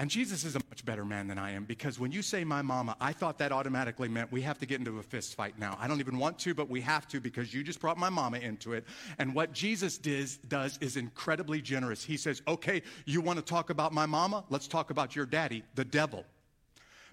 And 0.00 0.08
Jesus 0.08 0.44
is 0.44 0.56
a 0.56 0.60
much 0.70 0.82
better 0.86 1.04
man 1.04 1.28
than 1.28 1.36
I 1.36 1.50
am 1.50 1.64
because 1.64 2.00
when 2.00 2.10
you 2.10 2.22
say 2.22 2.42
my 2.42 2.62
mama, 2.62 2.96
I 3.02 3.12
thought 3.12 3.36
that 3.36 3.52
automatically 3.52 4.08
meant 4.08 4.32
we 4.32 4.40
have 4.40 4.58
to 4.60 4.64
get 4.64 4.78
into 4.78 4.98
a 4.98 5.02
fist 5.02 5.34
fight 5.34 5.58
now. 5.58 5.76
I 5.78 5.88
don't 5.88 6.00
even 6.00 6.16
want 6.16 6.38
to, 6.38 6.54
but 6.54 6.70
we 6.70 6.80
have 6.80 7.06
to 7.08 7.20
because 7.20 7.52
you 7.52 7.62
just 7.62 7.82
brought 7.82 7.98
my 7.98 8.08
mama 8.08 8.38
into 8.38 8.72
it. 8.72 8.86
And 9.18 9.34
what 9.34 9.52
Jesus 9.52 9.98
does, 9.98 10.38
does 10.48 10.78
is 10.80 10.96
incredibly 10.96 11.60
generous. 11.60 12.02
He 12.02 12.16
says, 12.16 12.40
okay, 12.48 12.80
you 13.04 13.20
want 13.20 13.40
to 13.40 13.44
talk 13.44 13.68
about 13.68 13.92
my 13.92 14.06
mama? 14.06 14.42
Let's 14.48 14.68
talk 14.68 14.88
about 14.88 15.14
your 15.14 15.26
daddy, 15.26 15.64
the 15.74 15.84
devil. 15.84 16.24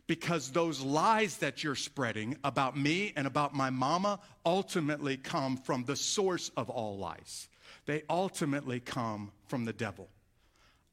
Because 0.08 0.52
those 0.52 0.80
lies 0.80 1.36
that 1.39 1.65
you're 1.65 1.76
spreading 1.76 2.38
about 2.45 2.78
me 2.78 3.12
and 3.17 3.28
about 3.28 3.54
my 3.54 3.69
mama 3.69 4.17
ultimately 4.45 5.17
come 5.17 5.58
from 5.58 5.84
the 5.84 5.97
source 5.97 6.52
of 6.56 6.69
all 6.69 6.97
lies. 6.97 7.50
They 7.86 8.04
ultimately 8.10 8.80
come 8.80 9.34
from 9.47 9.65
the 9.65 9.73
devil. 9.73 10.08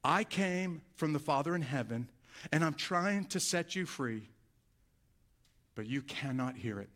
I 0.05 0.23
came 0.23 0.83
from 0.97 1.13
the 1.13 1.19
Father 1.19 1.55
in 1.55 1.63
heaven, 1.63 2.07
and 2.51 2.63
I'm 2.63 2.75
trying 2.75 3.25
to 3.25 3.39
set 3.39 3.75
you 3.75 3.87
free, 3.87 4.29
but 5.73 5.87
you 5.87 6.03
cannot 6.03 6.55
hear 6.55 6.79
it. 6.79 6.89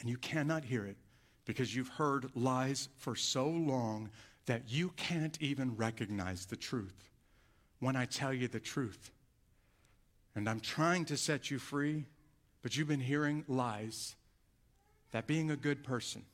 And 0.00 0.08
you 0.08 0.16
cannot 0.16 0.64
hear 0.64 0.86
it 0.86 0.96
because 1.44 1.76
you've 1.76 1.88
heard 1.88 2.30
lies 2.34 2.88
for 2.96 3.14
so 3.14 3.46
long 3.46 4.08
that 4.46 4.62
you 4.68 4.88
can't 4.96 5.36
even 5.42 5.76
recognize 5.76 6.46
the 6.46 6.56
truth 6.56 7.10
when 7.78 7.94
I 7.94 8.06
tell 8.06 8.32
you 8.32 8.48
the 8.48 8.58
truth. 8.58 9.10
And 10.34 10.48
I'm 10.48 10.60
trying 10.60 11.04
to 11.06 11.18
set 11.18 11.50
you 11.50 11.58
free, 11.58 12.06
but 12.62 12.74
you've 12.74 12.88
been 12.88 13.00
hearing 13.00 13.44
lies 13.48 14.16
that 15.10 15.26
being 15.26 15.50
a 15.50 15.56
good 15.56 15.84
person 15.84 16.24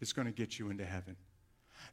is 0.00 0.12
going 0.12 0.26
to 0.26 0.32
get 0.32 0.58
you 0.58 0.68
into 0.68 0.84
heaven. 0.84 1.14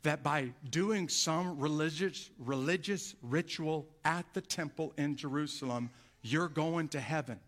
That 0.03 0.23
by 0.23 0.53
doing 0.69 1.09
some 1.09 1.59
religious, 1.59 2.29
religious 2.39 3.15
ritual 3.21 3.87
at 4.05 4.25
the 4.33 4.41
temple 4.41 4.93
in 4.97 5.15
Jerusalem, 5.15 5.89
you're 6.21 6.49
going 6.49 6.89
to 6.89 6.99
heaven. 6.99 7.39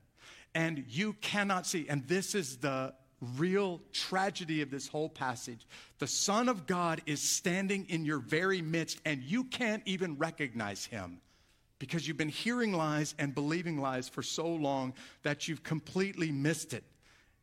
And 0.56 0.84
you 0.88 1.14
cannot 1.22 1.68
see, 1.68 1.88
and 1.90 2.08
this 2.08 2.34
is 2.34 2.58
the 2.58 2.94
real 3.38 3.82
tragedy 3.92 4.62
of 4.62 4.72
this 4.72 4.88
whole 4.88 5.10
passage. 5.10 5.68
The 6.00 6.08
Son 6.08 6.50
of 6.50 6.66
God 6.66 7.02
is 7.06 7.22
standing 7.22 7.86
in 7.90 8.06
your 8.06 8.20
very 8.20 8.62
midst, 8.62 9.00
and 9.06 9.22
you 9.22 9.44
can't 9.44 9.84
even 9.86 10.18
recognize 10.18 10.86
him 10.86 11.20
because 11.80 12.08
you've 12.08 12.18
been 12.18 12.30
hearing 12.30 12.74
lies 12.74 13.16
and 13.20 13.34
believing 13.34 13.80
lies 13.80 14.10
for 14.10 14.22
so 14.22 14.48
long 14.48 14.94
that 15.24 15.48
you've 15.48 15.64
completely 15.64 16.32
missed 16.32 16.74
it. 16.74 16.84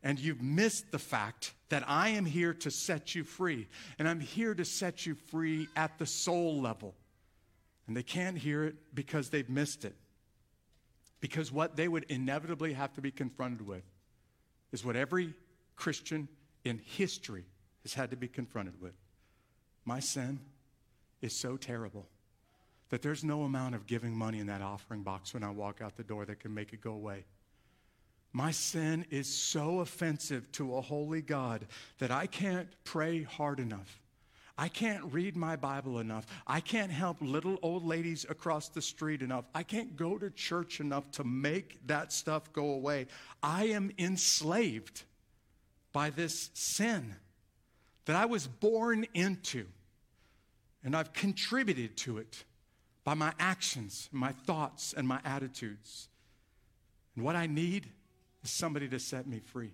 And 0.03 0.19
you've 0.19 0.41
missed 0.41 0.91
the 0.91 0.99
fact 0.99 1.53
that 1.69 1.83
I 1.87 2.09
am 2.09 2.25
here 2.25 2.53
to 2.53 2.71
set 2.71 3.15
you 3.15 3.23
free. 3.23 3.67
And 3.99 4.07
I'm 4.07 4.19
here 4.19 4.53
to 4.53 4.65
set 4.65 5.05
you 5.05 5.15
free 5.15 5.67
at 5.75 5.97
the 5.97 6.05
soul 6.05 6.61
level. 6.61 6.95
And 7.87 7.95
they 7.95 8.03
can't 8.03 8.37
hear 8.37 8.63
it 8.63 8.75
because 8.93 9.29
they've 9.29 9.49
missed 9.49 9.85
it. 9.85 9.95
Because 11.19 11.51
what 11.51 11.75
they 11.75 11.87
would 11.87 12.05
inevitably 12.09 12.73
have 12.73 12.93
to 12.93 13.01
be 13.01 13.11
confronted 13.11 13.65
with 13.65 13.83
is 14.71 14.85
what 14.85 14.95
every 14.95 15.33
Christian 15.75 16.27
in 16.63 16.79
history 16.79 17.45
has 17.83 17.93
had 17.93 18.11
to 18.11 18.17
be 18.17 18.27
confronted 18.27 18.79
with. 18.81 18.93
My 19.85 19.99
sin 19.99 20.39
is 21.21 21.39
so 21.39 21.57
terrible 21.57 22.07
that 22.89 23.01
there's 23.01 23.23
no 23.23 23.43
amount 23.43 23.75
of 23.75 23.87
giving 23.87 24.15
money 24.15 24.39
in 24.39 24.47
that 24.47 24.61
offering 24.61 25.03
box 25.03 25.33
when 25.33 25.43
I 25.43 25.49
walk 25.49 25.81
out 25.81 25.97
the 25.97 26.03
door 26.03 26.25
that 26.25 26.39
can 26.39 26.53
make 26.53 26.73
it 26.73 26.81
go 26.81 26.91
away. 26.91 27.25
My 28.33 28.51
sin 28.51 29.05
is 29.09 29.27
so 29.27 29.79
offensive 29.79 30.51
to 30.53 30.75
a 30.75 30.81
holy 30.81 31.21
God 31.21 31.65
that 31.99 32.11
I 32.11 32.27
can't 32.27 32.67
pray 32.83 33.23
hard 33.23 33.59
enough. 33.59 33.99
I 34.57 34.69
can't 34.69 35.13
read 35.13 35.37
my 35.37 35.55
Bible 35.55 35.99
enough. 35.99 36.25
I 36.47 36.61
can't 36.61 36.91
help 36.91 37.17
little 37.21 37.57
old 37.61 37.85
ladies 37.85 38.25
across 38.27 38.69
the 38.69 38.81
street 38.81 39.21
enough. 39.21 39.45
I 39.53 39.61
can't 39.61 39.95
go 39.95 40.17
to 40.17 40.31
church 40.31 40.79
enough 40.79 41.11
to 41.11 41.23
make 41.23 41.85
that 41.87 42.11
stuff 42.11 42.51
go 42.53 42.71
away. 42.71 43.05
I 43.43 43.65
am 43.65 43.91
enslaved 43.99 45.03
by 45.93 46.09
this 46.09 46.49
sin 46.53 47.15
that 48.05 48.15
I 48.15 48.25
was 48.25 48.47
born 48.47 49.05
into, 49.13 49.65
and 50.83 50.95
I've 50.95 51.13
contributed 51.13 51.95
to 51.97 52.17
it 52.17 52.43
by 53.03 53.13
my 53.13 53.33
actions, 53.39 54.09
my 54.11 54.31
thoughts, 54.31 54.93
and 54.97 55.07
my 55.07 55.19
attitudes. 55.23 56.07
And 57.15 57.23
what 57.23 57.35
I 57.35 57.45
need 57.45 57.87
somebody 58.49 58.87
to 58.89 58.99
set 58.99 59.27
me 59.27 59.39
free. 59.39 59.73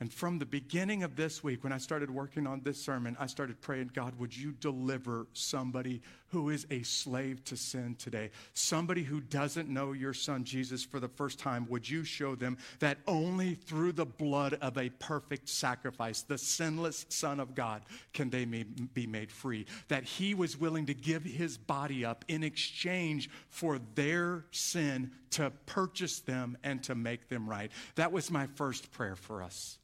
And 0.00 0.12
from 0.12 0.38
the 0.38 0.46
beginning 0.46 1.02
of 1.02 1.16
this 1.16 1.42
week, 1.42 1.64
when 1.64 1.72
I 1.72 1.78
started 1.78 2.08
working 2.10 2.46
on 2.46 2.60
this 2.62 2.80
sermon, 2.80 3.16
I 3.18 3.26
started 3.26 3.60
praying, 3.60 3.90
God, 3.94 4.16
would 4.18 4.36
you 4.36 4.52
deliver 4.52 5.26
somebody 5.32 6.02
who 6.30 6.50
is 6.50 6.66
a 6.70 6.82
slave 6.82 7.44
to 7.44 7.56
sin 7.56 7.96
today? 7.98 8.30
Somebody 8.54 9.02
who 9.02 9.20
doesn't 9.20 9.68
know 9.68 9.92
your 9.92 10.12
son 10.12 10.44
Jesus 10.44 10.84
for 10.84 11.00
the 11.00 11.08
first 11.08 11.38
time, 11.38 11.66
would 11.68 11.88
you 11.88 12.04
show 12.04 12.34
them 12.34 12.58
that 12.80 12.98
only 13.06 13.54
through 13.54 13.92
the 13.92 14.06
blood 14.06 14.54
of 14.60 14.76
a 14.76 14.90
perfect 14.90 15.48
sacrifice, 15.48 16.22
the 16.22 16.38
sinless 16.38 17.06
Son 17.08 17.40
of 17.40 17.54
God, 17.54 17.82
can 18.12 18.30
they 18.30 18.44
be 18.44 19.06
made 19.06 19.32
free? 19.32 19.66
That 19.88 20.04
he 20.04 20.34
was 20.34 20.56
willing 20.58 20.86
to 20.86 20.94
give 20.94 21.24
his 21.24 21.56
body 21.56 22.04
up 22.04 22.24
in 22.28 22.42
exchange 22.42 23.30
for 23.48 23.78
their 23.94 24.44
sin 24.50 25.12
to 25.30 25.50
purchase 25.66 26.20
them 26.20 26.56
and 26.62 26.82
to 26.84 26.94
make 26.94 27.28
them 27.28 27.48
right. 27.48 27.70
That 27.94 28.12
was 28.12 28.30
my 28.30 28.46
first 28.54 28.92
prayer 28.92 29.16
for 29.16 29.42
us. 29.42 29.78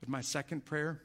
But 0.00 0.08
my 0.08 0.20
second 0.20 0.64
prayer 0.64 1.02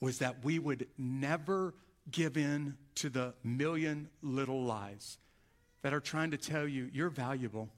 was 0.00 0.18
that 0.18 0.44
we 0.44 0.58
would 0.58 0.86
never 0.98 1.74
give 2.10 2.36
in 2.36 2.76
to 2.96 3.08
the 3.08 3.34
million 3.42 4.08
little 4.22 4.62
lies 4.62 5.18
that 5.82 5.94
are 5.94 6.00
trying 6.00 6.30
to 6.30 6.36
tell 6.36 6.66
you 6.66 6.90
you're 6.92 7.10
valuable, 7.10 7.68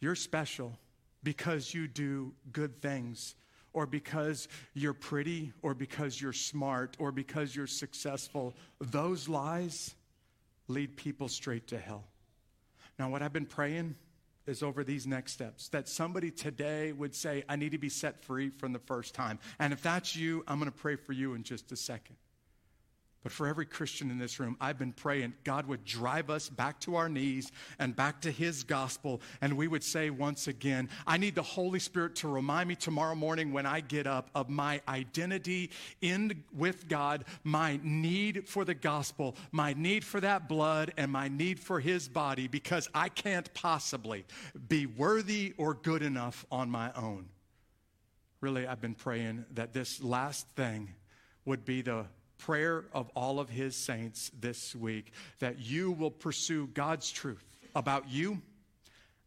you're 0.00 0.14
special 0.14 0.78
because 1.22 1.72
you 1.72 1.86
do 1.86 2.32
good 2.52 2.80
things, 2.82 3.34
or 3.72 3.86
because 3.86 4.48
you're 4.74 4.92
pretty, 4.92 5.52
or 5.62 5.74
because 5.74 6.20
you're 6.20 6.32
smart, 6.32 6.96
or 6.98 7.12
because 7.12 7.54
you're 7.54 7.66
successful. 7.66 8.54
Those 8.80 9.28
lies 9.28 9.94
lead 10.68 10.96
people 10.96 11.28
straight 11.28 11.68
to 11.68 11.78
hell. 11.78 12.04
Now, 12.98 13.08
what 13.08 13.22
I've 13.22 13.32
been 13.32 13.46
praying 13.46 13.94
is 14.46 14.62
over 14.62 14.84
these 14.84 15.06
next 15.06 15.32
steps. 15.32 15.68
That 15.68 15.88
somebody 15.88 16.30
today 16.30 16.92
would 16.92 17.14
say, 17.14 17.44
I 17.48 17.56
need 17.56 17.72
to 17.72 17.78
be 17.78 17.88
set 17.88 18.24
free 18.24 18.50
from 18.50 18.72
the 18.72 18.78
first 18.80 19.14
time. 19.14 19.38
And 19.58 19.72
if 19.72 19.82
that's 19.82 20.16
you, 20.16 20.44
I'm 20.48 20.58
going 20.58 20.70
to 20.70 20.76
pray 20.76 20.96
for 20.96 21.12
you 21.12 21.34
in 21.34 21.42
just 21.42 21.70
a 21.72 21.76
second. 21.76 22.16
But 23.22 23.30
for 23.30 23.46
every 23.46 23.66
Christian 23.66 24.10
in 24.10 24.18
this 24.18 24.40
room, 24.40 24.56
I've 24.60 24.78
been 24.78 24.92
praying 24.92 25.34
God 25.44 25.66
would 25.66 25.84
drive 25.84 26.28
us 26.28 26.48
back 26.48 26.80
to 26.80 26.96
our 26.96 27.08
knees 27.08 27.52
and 27.78 27.94
back 27.94 28.20
to 28.22 28.30
His 28.32 28.64
gospel. 28.64 29.20
And 29.40 29.56
we 29.56 29.68
would 29.68 29.84
say 29.84 30.10
once 30.10 30.48
again, 30.48 30.88
I 31.06 31.18
need 31.18 31.36
the 31.36 31.42
Holy 31.42 31.78
Spirit 31.78 32.16
to 32.16 32.28
remind 32.28 32.68
me 32.68 32.74
tomorrow 32.74 33.14
morning 33.14 33.52
when 33.52 33.64
I 33.64 33.80
get 33.80 34.08
up 34.08 34.30
of 34.34 34.48
my 34.48 34.80
identity 34.88 35.70
in 36.00 36.42
with 36.52 36.88
God, 36.88 37.24
my 37.44 37.78
need 37.84 38.48
for 38.48 38.64
the 38.64 38.74
gospel, 38.74 39.36
my 39.52 39.72
need 39.74 40.04
for 40.04 40.20
that 40.20 40.48
blood, 40.48 40.92
and 40.96 41.12
my 41.12 41.28
need 41.28 41.60
for 41.60 41.78
His 41.78 42.08
body, 42.08 42.48
because 42.48 42.88
I 42.92 43.08
can't 43.08 43.52
possibly 43.54 44.24
be 44.68 44.86
worthy 44.86 45.54
or 45.58 45.74
good 45.74 46.02
enough 46.02 46.44
on 46.50 46.70
my 46.70 46.90
own. 46.94 47.26
Really, 48.40 48.66
I've 48.66 48.80
been 48.80 48.96
praying 48.96 49.44
that 49.52 49.72
this 49.72 50.02
last 50.02 50.48
thing 50.56 50.94
would 51.44 51.64
be 51.64 51.82
the 51.82 52.06
prayer 52.44 52.84
of 52.92 53.08
all 53.14 53.38
of 53.38 53.48
his 53.48 53.76
saints 53.76 54.30
this 54.38 54.74
week 54.74 55.12
that 55.38 55.58
you 55.60 55.92
will 55.92 56.10
pursue 56.10 56.66
God's 56.68 57.10
truth 57.10 57.44
about 57.74 58.08
you 58.10 58.42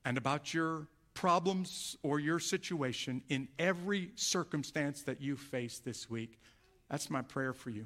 and 0.04 0.18
about 0.18 0.54
your 0.54 0.88
problems 1.14 1.96
or 2.04 2.20
your 2.20 2.40
situation 2.40 3.22
in 3.30 3.48
every 3.58 4.12
circumstance 4.16 5.04
that 5.04 5.22
you 5.22 5.38
face 5.38 5.80
this 5.80 6.10
week. 6.10 6.40
That's 6.90 7.10
my 7.10 7.22
prayer 7.22 7.54
for 7.54 7.70
you. 7.70 7.86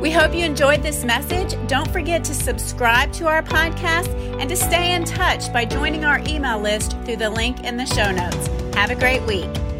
We 0.00 0.10
hope 0.10 0.34
you 0.34 0.44
enjoyed 0.44 0.82
this 0.82 1.04
message. 1.04 1.56
Don't 1.68 1.90
forget 1.90 2.24
to 2.24 2.34
subscribe 2.34 3.12
to 3.14 3.28
our 3.28 3.42
podcast 3.42 4.12
and 4.40 4.50
to 4.50 4.56
stay 4.56 4.94
in 4.94 5.04
touch 5.04 5.52
by 5.52 5.64
joining 5.64 6.04
our 6.04 6.18
email 6.28 6.60
list 6.60 6.98
through 7.04 7.16
the 7.16 7.30
link 7.30 7.64
in 7.64 7.76
the 7.76 7.86
show 7.86 8.10
notes. 8.10 8.48
Have 8.76 8.90
a 8.90 8.96
great 8.96 9.22
week. 9.22 9.71